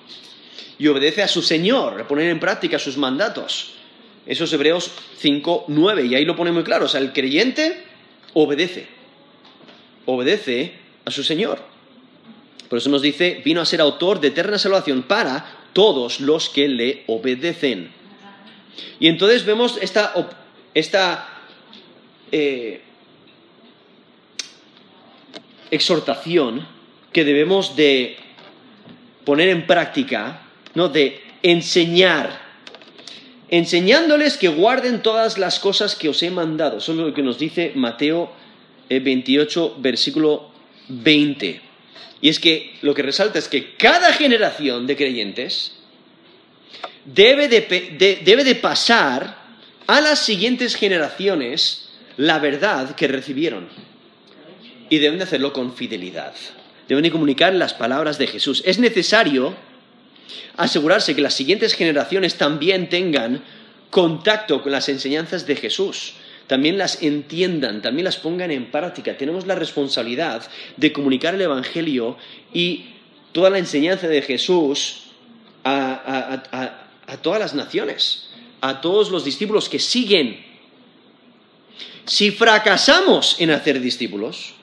y 0.79 0.89
obedece 0.89 1.23
a 1.23 1.29
su 1.29 1.43
Señor, 1.43 2.07
poner 2.07 2.31
en 2.31 2.41
práctica 2.41 2.79
sus 2.79 2.97
mandatos. 2.97 3.75
Eso 4.27 4.45
es 4.45 4.53
Hebreos 4.53 4.91
5, 5.19 5.65
9, 5.69 6.07
y 6.07 6.15
ahí 6.15 6.25
lo 6.25 6.37
pone 6.37 6.53
muy 6.53 6.63
claro. 6.63 6.87
O 6.87 6.89
sea, 6.89 7.01
el 7.01 7.13
creyente 7.13 7.85
obedece, 8.35 8.87
obedece 10.07 10.75
a 11.05 11.11
su 11.11 11.25
Señor. 11.25 11.59
Por 12.69 12.79
eso 12.79 12.89
nos 12.89 13.03
dice, 13.03 13.43
vino 13.45 13.61
a 13.61 13.67
ser 13.67 13.81
autor 13.81 14.21
de 14.21 14.29
eterna 14.29 14.59
salvación 14.59 15.03
para 15.03 15.59
todos 15.73 16.21
los 16.21 16.49
que 16.49 16.69
le 16.69 17.05
obedecen. 17.07 17.91
Y 18.99 19.09
entonces 19.09 19.45
vemos 19.45 19.79
esta, 19.81 20.15
esta 20.73 21.29
eh, 22.31 22.81
exhortación 25.71 26.67
que 27.13 27.25
debemos 27.25 27.77
de 27.77 28.17
poner 29.25 29.49
en 29.49 29.67
práctica 29.67 30.42
no, 30.75 30.89
de 30.89 31.21
enseñar, 31.43 32.41
enseñándoles 33.49 34.37
que 34.37 34.49
guarden 34.49 35.03
todas 35.03 35.39
las 35.39 35.59
cosas 35.59 35.95
que 35.95 36.09
os 36.09 36.23
he 36.23 36.31
mandado. 36.31 36.79
Eso 36.79 36.93
es 36.93 36.99
lo 36.99 37.15
que 37.15 37.23
nos 37.23 37.39
dice 37.39 37.73
Mateo 37.75 38.33
28, 38.89 39.67
eh, 39.77 39.81
versículo 39.81 40.51
20. 40.89 41.61
Y 42.21 42.29
es 42.29 42.39
que 42.39 42.77
lo 42.83 42.95
que 42.95 43.03
resalta 43.03 43.39
es 43.39 43.49
que 43.49 43.75
cada 43.75 44.13
generación 44.13 44.87
de 44.87 44.97
creyentes 44.97 45.73
debe 47.05 47.49
de, 47.49 48.21
debe 48.25 48.45
de 48.45 48.55
pasar 48.55 49.43
a 49.87 50.01
las 50.01 50.21
siguientes 50.21 50.77
generaciones 50.77 51.89
la 52.17 52.39
verdad 52.39 52.95
que 52.95 53.09
recibieron. 53.09 53.69
Y 54.89 54.99
deben 54.99 55.19
de 55.19 55.25
hacerlo 55.25 55.53
con 55.53 55.75
fidelidad. 55.75 56.35
Deben 56.87 57.03
de 57.03 57.11
comunicar 57.11 57.55
las 57.55 57.75
palabras 57.75 58.19
de 58.19 58.27
Jesús. 58.27 58.63
Es 58.67 58.79
necesario 58.79 59.57
asegurarse 60.57 61.15
que 61.15 61.23
las 61.23 61.35
siguientes 61.35 61.75
generaciones 61.75 62.37
también 62.37 62.89
tengan 62.89 63.43
contacto 63.91 64.63
con 64.63 64.73
las 64.73 64.89
enseñanzas 64.89 65.47
de 65.47 65.57
Jesús, 65.57 66.15
también 66.47 66.79
las 66.79 67.03
entiendan, 67.03 67.83
también 67.83 68.05
las 68.05 68.17
pongan 68.17 68.51
en 68.51 68.71
práctica. 68.71 69.17
Tenemos 69.17 69.47
la 69.47 69.55
responsabilidad 69.55 70.43
de 70.77 70.93
comunicar 70.93 71.35
el 71.35 71.43
Evangelio 71.43 72.17
y 72.53 72.87
toda 73.33 73.51
la 73.51 73.59
enseñanza 73.59 74.09
de 74.09 74.23
Jesús 74.23 75.05
a, 75.65 77.19
todas 77.23 77.41
las 77.41 77.55
naciones, 77.55 78.29
a 78.61 78.81
todos 78.81 79.11
los 79.11 79.25
discípulos 79.25 79.69
que 79.69 79.79
siguen. 79.79 80.45
Si 82.05 82.31
fracasamos 82.31 83.37
en 83.39 83.51
hacer 83.51 83.81
discípulos, 83.81 84.55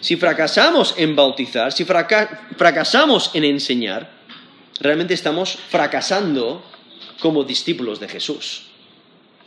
si 0.00 0.16
fracasamos 0.16 0.94
en 0.96 1.14
bautizar, 1.14 1.72
si 1.72 1.84
fracasamos 1.84 3.30
en 3.34 3.44
enseñar, 3.44 4.19
realmente 4.80 5.14
estamos 5.14 5.58
fracasando 5.68 6.62
como 7.20 7.44
discípulos 7.44 8.00
de 8.00 8.08
Jesús. 8.08 8.62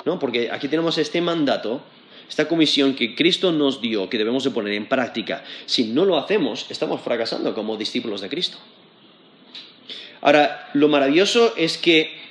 ¿no? 0.05 0.19
Porque 0.19 0.51
aquí 0.51 0.67
tenemos 0.67 0.97
este 0.97 1.21
mandato, 1.21 1.81
esta 2.29 2.47
comisión 2.47 2.95
que 2.95 3.15
Cristo 3.15 3.51
nos 3.51 3.81
dio, 3.81 4.09
que 4.09 4.17
debemos 4.17 4.43
de 4.43 4.51
poner 4.51 4.73
en 4.73 4.87
práctica. 4.87 5.43
Si 5.65 5.85
no 5.85 6.05
lo 6.05 6.17
hacemos, 6.17 6.67
estamos 6.69 7.01
fracasando 7.01 7.53
como 7.53 7.77
discípulos 7.77 8.21
de 8.21 8.29
Cristo. 8.29 8.57
Ahora, 10.21 10.69
lo 10.73 10.87
maravilloso 10.87 11.53
es 11.57 11.77
que 11.77 12.21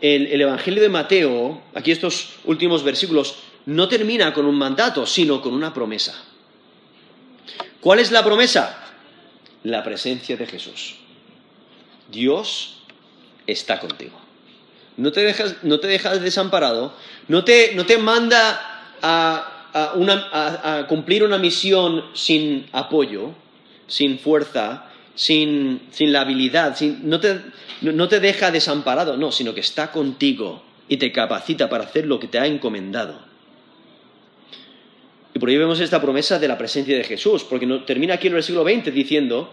el, 0.00 0.26
el, 0.26 0.40
Evangelio 0.40 0.82
de 0.82 0.88
Mateo, 0.88 1.62
aquí 1.74 1.90
estos 1.90 2.34
últimos 2.44 2.84
versículos, 2.84 3.36
no 3.64 3.88
termina 3.88 4.32
con 4.32 4.46
un 4.46 4.56
mandato, 4.56 5.06
sino 5.06 5.40
con 5.40 5.52
una 5.52 5.74
promesa. 5.74 6.14
¿Cuál 7.80 7.98
es 7.98 8.12
la 8.12 8.22
promesa? 8.22 8.84
La 9.64 9.82
presencia 9.82 10.36
de 10.36 10.46
Jesús. 10.46 10.96
Dios 12.10 12.78
está 13.46 13.80
contigo. 13.80 14.18
No 14.96 15.12
te 15.12 15.20
dejas, 15.20 15.56
no 15.62 15.78
te 15.80 15.88
dejas 15.88 16.20
desamparado, 16.22 16.94
no 17.28 17.44
te, 17.44 17.74
no 17.74 17.84
te 17.84 17.98
manda 17.98 18.96
a, 19.02 19.52
cumplir 20.88 21.22
una 21.22 21.36
misión 21.36 22.04
sin 22.14 22.66
apoyo, 22.72 23.34
sin 23.86 24.18
fuerza, 24.18 24.86
sin, 25.14 25.82
sin 25.90 26.12
la 26.12 26.22
habilidad, 26.22 26.74
sin, 26.76 27.08
no, 27.08 27.20
te, 27.20 27.40
no 27.82 28.08
te 28.08 28.20
deja 28.20 28.50
desamparado, 28.50 29.18
no, 29.18 29.32
sino 29.32 29.52
que 29.52 29.60
está 29.60 29.92
contigo 29.92 30.62
y 30.88 30.96
te 30.96 31.12
capacita 31.12 31.68
para 31.68 31.84
hacer 31.84 32.06
lo 32.06 32.18
que 32.18 32.28
te 32.28 32.38
ha 32.38 32.46
encomendado. 32.46 33.20
Y 35.34 35.38
por 35.38 35.50
ahí 35.50 35.58
vemos 35.58 35.80
esta 35.80 36.00
promesa 36.00 36.38
de 36.38 36.48
la 36.48 36.56
presencia 36.56 36.96
de 36.96 37.04
Jesús, 37.04 37.44
porque 37.44 37.66
termina 37.86 38.14
aquí 38.14 38.28
en 38.28 38.32
el 38.32 38.36
versículo 38.36 38.64
20 38.64 38.90
diciendo, 38.90 39.52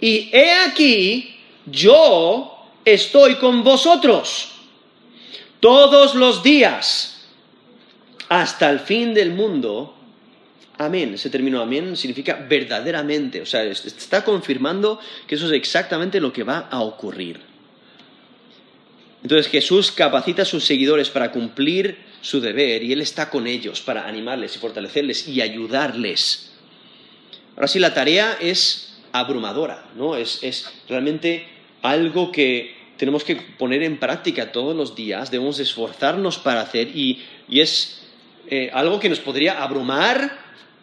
y 0.00 0.30
he 0.32 0.54
aquí, 0.66 1.31
yo 1.66 2.66
estoy 2.84 3.36
con 3.36 3.62
vosotros 3.62 4.52
todos 5.60 6.14
los 6.14 6.42
días 6.42 7.26
hasta 8.28 8.70
el 8.70 8.80
fin 8.80 9.14
del 9.14 9.32
mundo. 9.32 9.94
Amén. 10.78 11.14
Ese 11.14 11.30
término 11.30 11.60
amén 11.60 11.96
significa 11.96 12.34
verdaderamente. 12.48 13.42
O 13.42 13.46
sea, 13.46 13.62
está 13.62 14.24
confirmando 14.24 14.98
que 15.26 15.36
eso 15.36 15.46
es 15.46 15.52
exactamente 15.52 16.20
lo 16.20 16.32
que 16.32 16.42
va 16.42 16.68
a 16.70 16.80
ocurrir. 16.80 17.40
Entonces 19.22 19.50
Jesús 19.50 19.92
capacita 19.92 20.42
a 20.42 20.46
sus 20.46 20.64
seguidores 20.64 21.10
para 21.10 21.30
cumplir 21.30 21.98
su 22.22 22.40
deber 22.40 22.82
y 22.82 22.92
Él 22.92 23.00
está 23.00 23.30
con 23.30 23.46
ellos 23.46 23.80
para 23.80 24.06
animarles 24.06 24.56
y 24.56 24.58
fortalecerles 24.58 25.28
y 25.28 25.40
ayudarles. 25.40 26.52
Ahora 27.54 27.68
sí, 27.68 27.78
la 27.78 27.94
tarea 27.94 28.36
es 28.40 28.91
abrumadora, 29.12 29.84
¿no? 29.96 30.16
Es, 30.16 30.42
es 30.42 30.72
realmente 30.88 31.46
algo 31.82 32.32
que 32.32 32.82
tenemos 32.96 33.24
que 33.24 33.34
poner 33.34 33.82
en 33.82 33.98
práctica 33.98 34.52
todos 34.52 34.76
los 34.76 34.94
días, 34.94 35.30
debemos 35.30 35.58
esforzarnos 35.58 36.38
para 36.38 36.60
hacer 36.60 36.96
y, 36.96 37.20
es 37.48 38.02
eh, 38.48 38.70
algo 38.72 39.00
que 39.00 39.08
nos 39.08 39.18
podría 39.18 39.62
abrumar 39.62 40.38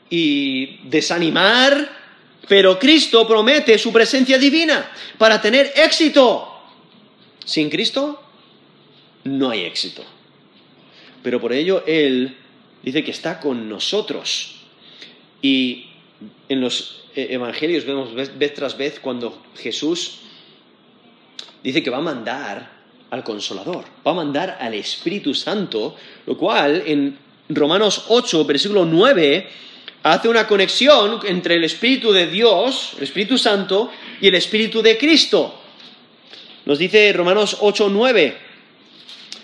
y 0.09 0.81
desanimar, 0.89 1.89
pero 2.47 2.77
Cristo 2.77 3.25
promete 3.25 3.77
su 3.77 3.93
presencia 3.93 4.37
divina 4.37 4.91
para 5.17 5.41
tener 5.41 5.71
éxito. 5.75 6.45
Sin 7.45 7.69
Cristo 7.69 8.21
no 9.23 9.49
hay 9.49 9.61
éxito. 9.61 10.03
Pero 11.23 11.39
por 11.39 11.53
ello 11.53 11.83
Él 11.87 12.35
dice 12.83 13.01
que 13.01 13.11
está 13.11 13.39
con 13.39 13.69
nosotros. 13.69 14.55
Y 15.41 15.85
en 16.49 16.59
los 16.59 17.05
evangelios 17.29 17.85
vemos 17.85 18.13
vez 18.13 18.53
tras 18.53 18.77
vez 18.77 18.99
cuando 18.99 19.41
Jesús 19.57 20.19
dice 21.63 21.83
que 21.83 21.89
va 21.89 21.97
a 21.97 22.01
mandar 22.01 22.79
al 23.09 23.23
Consolador, 23.23 23.85
va 24.05 24.11
a 24.11 24.15
mandar 24.15 24.57
al 24.59 24.73
Espíritu 24.73 25.33
Santo, 25.33 25.95
lo 26.25 26.37
cual 26.37 26.83
en 26.85 27.17
Romanos 27.49 28.05
8, 28.09 28.45
versículo 28.45 28.85
9, 28.85 29.47
hace 30.03 30.29
una 30.29 30.47
conexión 30.47 31.19
entre 31.25 31.55
el 31.55 31.63
Espíritu 31.63 32.11
de 32.11 32.27
Dios, 32.27 32.93
el 32.97 33.03
Espíritu 33.03 33.37
Santo, 33.37 33.91
y 34.21 34.27
el 34.27 34.35
Espíritu 34.35 34.81
de 34.81 34.97
Cristo. 34.97 35.59
Nos 36.65 36.77
dice 36.77 37.11
Romanos 37.13 37.57
8, 37.61 37.89
9, 37.89 38.37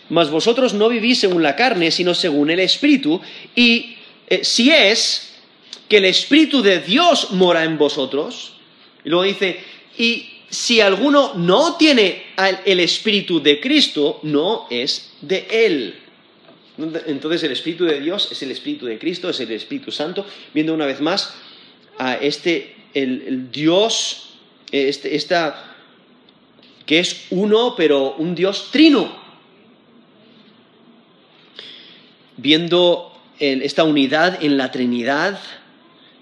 mas 0.10 0.30
vosotros 0.30 0.74
no 0.74 0.90
vivís 0.90 1.20
según 1.20 1.42
la 1.42 1.56
carne, 1.56 1.90
sino 1.90 2.14
según 2.14 2.52
el 2.52 2.60
Espíritu, 2.60 3.20
y 3.56 3.98
eh, 4.28 4.44
si 4.44 4.72
es 4.72 5.35
que 5.88 5.98
el 5.98 6.06
Espíritu 6.06 6.62
de 6.62 6.80
Dios 6.80 7.32
mora 7.32 7.64
en 7.64 7.78
vosotros, 7.78 8.54
y 9.04 9.10
luego 9.10 9.24
dice, 9.24 9.60
y 9.98 10.30
si 10.50 10.82
alguno 10.82 11.34
no 11.36 11.76
tiene 11.76 12.24
el 12.66 12.80
Espíritu 12.80 13.42
de 13.42 13.60
Cristo, 13.60 14.20
no 14.24 14.68
es 14.70 15.12
de 15.22 15.48
Él. 15.50 15.96
Entonces 16.78 17.44
el 17.44 17.52
Espíritu 17.52 17.86
de 17.86 18.00
Dios 18.00 18.32
es 18.32 18.42
el 18.42 18.52
Espíritu 18.52 18.86
de 18.86 19.00
Cristo, 19.00 19.30
es 19.30 19.40
el 19.40 19.52
Espíritu 19.52 19.92
Santo, 19.92 20.26
viendo 20.54 20.74
una 20.74 20.86
vez 20.86 21.02
más 21.02 21.36
a 21.98 22.16
este, 22.16 22.76
el, 22.94 23.52
Dios, 23.52 24.30
este, 24.72 25.16
esta, 25.16 25.76
que 26.86 27.00
es 27.00 27.28
uno, 27.30 27.76
pero 27.76 28.16
un 28.16 28.36
Dios 28.36 28.70
trino. 28.72 29.24
Viendo 32.38 33.12
esta 33.40 33.84
unidad 33.84 34.44
en 34.44 34.58
la 34.58 34.72
Trinidad, 34.72 35.40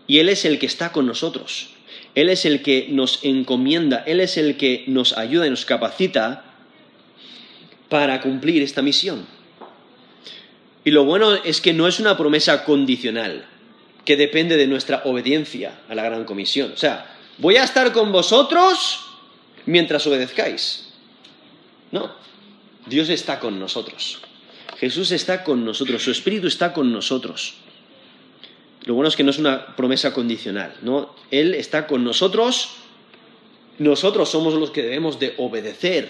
y 0.08 0.20
Él 0.20 0.30
es 0.30 0.45
el 0.45 0.60
que 0.60 0.66
está 0.66 0.91
con 0.91 1.06
nosotros. 1.06 1.70
Él 2.16 2.30
es 2.30 2.45
el 2.45 2.62
que 2.62 2.88
nos 2.89 3.24
encomienda, 3.24 4.04
Él 4.06 4.20
es 4.20 4.38
el 4.38 4.58
que 4.58 4.84
nos 4.88 5.18
ayuda 5.18 5.47
y 5.47 5.49
nos 5.49 5.66
capacita 5.66 6.45
para 7.89 8.22
cumplir 8.22 8.62
esta 8.62 8.82
misión. 8.82 9.26
Y 10.86 10.91
lo 10.91 11.06
bueno 11.06 11.34
es 11.34 11.62
que 11.62 11.74
no 11.74 11.88
es 11.88 11.99
una 11.99 12.18
promesa 12.18 12.66
condicional, 12.66 13.45
que 14.06 14.18
depende 14.18 14.58
de 14.58 14.68
nuestra 14.68 15.01
obediencia 15.06 15.80
a 15.88 15.95
la 15.95 16.04
gran 16.04 16.26
comisión. 16.26 16.74
O 16.74 16.78
sea, 16.78 17.16
voy 17.38 17.56
a 17.56 17.64
estar 17.64 17.93
con 17.93 18.12
vosotros 18.12 19.06
mientras 19.66 20.06
obedezcáis. 20.06 20.89
No, 21.91 22.12
Dios 22.86 23.10
está 23.10 23.39
con 23.39 23.60
nosotros. 23.60 24.20
Jesús 24.78 25.12
está 25.12 25.43
con 25.43 25.64
nosotros, 25.64 26.04
su 26.04 26.12
Espíritu 26.12 26.47
está 26.47 26.74
con 26.74 26.91
nosotros. 26.91 27.56
Lo 28.86 28.96
bueno 28.96 29.08
es 29.08 29.16
que 29.16 29.24
no 29.24 29.32
es 29.32 29.38
una 29.38 29.76
promesa 29.76 30.14
condicional, 30.14 30.76
¿no? 30.82 31.16
Él 31.32 31.56
está 31.56 31.88
con 31.88 32.04
nosotros, 32.04 32.72
nosotros 33.80 34.30
somos 34.30 34.54
los 34.56 34.72
que 34.72 34.84
debemos 34.84 35.20
de 35.20 35.34
obedecer 35.38 36.10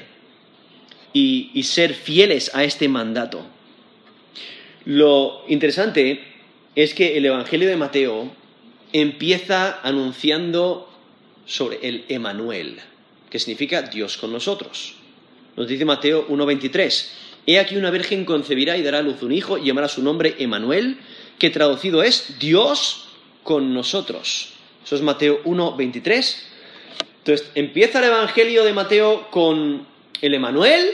y, 1.14 1.52
y 1.54 1.64
ser 1.64 1.94
fieles 1.94 2.54
a 2.56 2.64
este 2.64 2.90
mandato. 2.90 3.46
Lo 4.86 5.44
interesante 5.48 6.24
es 6.76 6.94
que 6.94 7.18
el 7.18 7.26
Evangelio 7.26 7.70
de 7.70 7.78
Mateo 7.78 8.32
empieza 8.92 9.80
anunciando 9.82 10.90
sobre 11.46 11.80
el 11.88 12.06
Emanuel, 12.10 12.80
que 13.30 13.40
significa 13.40 13.84
Dios 13.84 14.18
con 14.18 14.32
nosotros. 14.32 14.96
Nos 15.56 15.68
dice 15.68 15.86
Mateo 15.86 16.28
1.23, 16.28 17.10
He 17.46 17.60
aquí 17.60 17.76
una 17.76 17.92
virgen 17.92 18.24
concebirá 18.24 18.78
y 18.78 18.84
dará 18.84 19.00
a 19.00 19.02
luz 19.02 19.22
un 19.22 19.32
hijo 19.32 19.58
y 19.58 19.66
llamará 19.66 19.90
su 19.90 20.02
nombre 20.02 20.36
Emanuel, 20.40 20.98
que 21.44 21.50
traducido 21.50 22.04
es 22.04 22.39
Dios 22.39 23.10
con 23.44 23.74
nosotros. 23.74 24.54
Eso 24.82 24.96
es 24.96 25.02
Mateo 25.02 25.41
1, 25.44 25.76
23. 25.76 26.48
Entonces, 27.18 27.52
empieza 27.54 28.00
el 28.00 28.06
Evangelio 28.06 28.64
de 28.64 28.72
Mateo 28.72 29.30
con 29.30 29.86
el 30.22 30.34
Emanuel, 30.34 30.89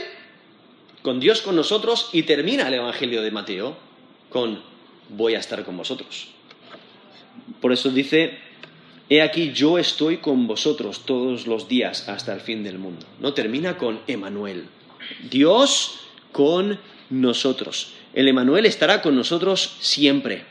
con 1.02 1.20
Dios 1.20 1.40
con 1.42 1.54
nosotros, 1.54 2.10
y 2.12 2.24
termina 2.24 2.66
el 2.66 2.74
Evangelio 2.74 3.22
de 3.22 3.30
Mateo 3.30 3.76
con 4.28 4.60
voy 5.10 5.36
a 5.36 5.38
estar 5.38 5.64
con 5.64 5.76
vosotros. 5.76 6.26
Por 7.60 7.72
eso 7.72 7.90
dice, 7.90 8.36
he 9.08 9.22
aquí 9.22 9.52
yo 9.52 9.78
estoy 9.78 10.16
con 10.16 10.48
vosotros 10.48 11.06
todos 11.06 11.46
los 11.46 11.68
días 11.68 12.08
hasta 12.08 12.34
el 12.34 12.40
fin 12.40 12.64
del 12.64 12.80
mundo. 12.80 13.06
No 13.20 13.34
termina 13.34 13.78
con 13.78 14.00
Emanuel. 14.08 14.66
Dios 15.30 16.00
con 16.32 16.80
nosotros 17.08 17.92
el 18.14 18.28
Emanuel 18.28 18.66
estará 18.66 19.02
con 19.02 19.16
nosotros 19.16 19.76
siempre. 19.80 20.44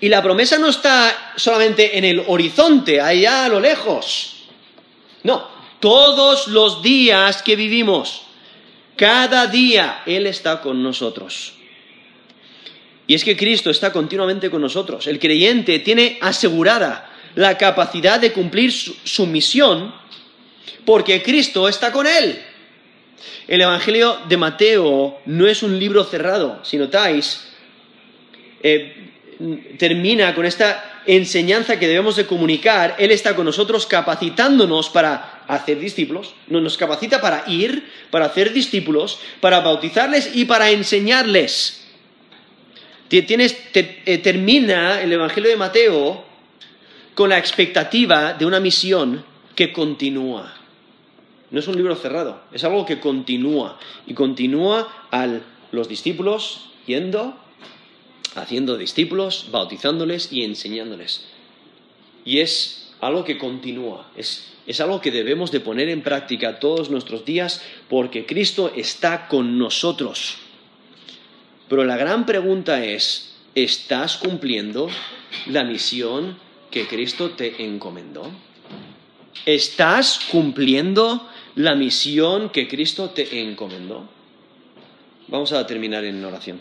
Y 0.00 0.08
la 0.08 0.22
promesa 0.22 0.58
no 0.58 0.68
está 0.68 1.32
solamente 1.36 1.98
en 1.98 2.04
el 2.04 2.22
horizonte, 2.26 3.00
allá 3.00 3.46
a 3.46 3.48
lo 3.48 3.60
lejos. 3.60 4.44
No, 5.24 5.48
todos 5.80 6.48
los 6.48 6.82
días 6.82 7.42
que 7.42 7.56
vivimos, 7.56 8.22
cada 8.96 9.46
día 9.46 10.02
Él 10.06 10.26
está 10.26 10.60
con 10.60 10.82
nosotros. 10.82 11.54
Y 13.06 13.14
es 13.14 13.24
que 13.24 13.36
Cristo 13.36 13.70
está 13.70 13.90
continuamente 13.90 14.50
con 14.50 14.60
nosotros. 14.60 15.06
El 15.06 15.18
creyente 15.18 15.78
tiene 15.78 16.18
asegurada 16.20 17.10
la 17.34 17.56
capacidad 17.56 18.20
de 18.20 18.32
cumplir 18.32 18.72
su, 18.72 19.26
misión 19.26 19.94
porque 20.84 21.22
Cristo 21.22 21.68
está 21.68 21.90
con 21.90 22.06
Él. 22.06 22.38
El 23.46 23.60
Evangelio 23.60 24.18
de 24.28 24.36
Mateo 24.36 25.18
no 25.26 25.46
es 25.46 25.62
un 25.62 25.78
libro 25.78 26.04
cerrado, 26.04 26.60
si 26.64 26.76
notáis, 26.76 27.48
eh, 28.62 28.94
termina 29.78 30.34
con 30.34 30.44
esta 30.44 31.02
enseñanza 31.06 31.78
que 31.78 31.86
debemos 31.86 32.16
de 32.16 32.26
comunicar. 32.26 32.96
Él 32.98 33.10
está 33.10 33.34
con 33.34 33.46
nosotros 33.46 33.86
capacitándonos 33.86 34.90
para 34.90 35.44
hacer 35.46 35.78
discípulos, 35.78 36.34
nos 36.48 36.76
capacita 36.76 37.20
para 37.20 37.44
ir, 37.46 37.90
para 38.10 38.26
hacer 38.26 38.52
discípulos, 38.52 39.18
para 39.40 39.60
bautizarles 39.60 40.34
y 40.34 40.44
para 40.44 40.70
enseñarles. 40.70 41.86
Eh, 43.10 44.18
termina 44.22 45.00
el 45.00 45.12
Evangelio 45.12 45.48
de 45.48 45.56
Mateo 45.56 46.24
con 47.14 47.30
la 47.30 47.38
expectativa 47.38 48.34
de 48.34 48.44
una 48.44 48.60
misión 48.60 49.24
que 49.54 49.72
continúa. 49.72 50.57
No 51.50 51.60
es 51.60 51.68
un 51.68 51.76
libro 51.76 51.96
cerrado, 51.96 52.42
es 52.52 52.64
algo 52.64 52.84
que 52.84 53.00
continúa. 53.00 53.78
Y 54.06 54.14
continúa 54.14 54.88
a 55.10 55.40
los 55.72 55.88
discípulos 55.88 56.70
yendo, 56.86 57.36
haciendo 58.34 58.76
discípulos, 58.76 59.48
bautizándoles 59.50 60.32
y 60.32 60.44
enseñándoles. 60.44 61.26
Y 62.24 62.40
es 62.40 62.92
algo 63.00 63.24
que 63.24 63.38
continúa, 63.38 64.10
es, 64.16 64.52
es 64.66 64.80
algo 64.80 65.00
que 65.00 65.10
debemos 65.10 65.50
de 65.50 65.60
poner 65.60 65.88
en 65.88 66.02
práctica 66.02 66.58
todos 66.58 66.90
nuestros 66.90 67.24
días 67.24 67.62
porque 67.88 68.26
Cristo 68.26 68.72
está 68.74 69.28
con 69.28 69.58
nosotros. 69.58 70.36
Pero 71.68 71.84
la 71.84 71.96
gran 71.96 72.26
pregunta 72.26 72.84
es, 72.84 73.36
¿estás 73.54 74.16
cumpliendo 74.16 74.88
la 75.46 75.64
misión 75.64 76.38
que 76.70 76.86
Cristo 76.86 77.30
te 77.30 77.64
encomendó? 77.64 78.30
¿Estás 79.46 80.20
cumpliendo 80.30 81.28
la 81.56 81.74
misión 81.74 82.50
que 82.50 82.68
Cristo 82.68 83.10
te 83.10 83.42
encomendó? 83.42 84.08
Vamos 85.28 85.52
a 85.52 85.66
terminar 85.66 86.04
en 86.04 86.24
oración. 86.24 86.58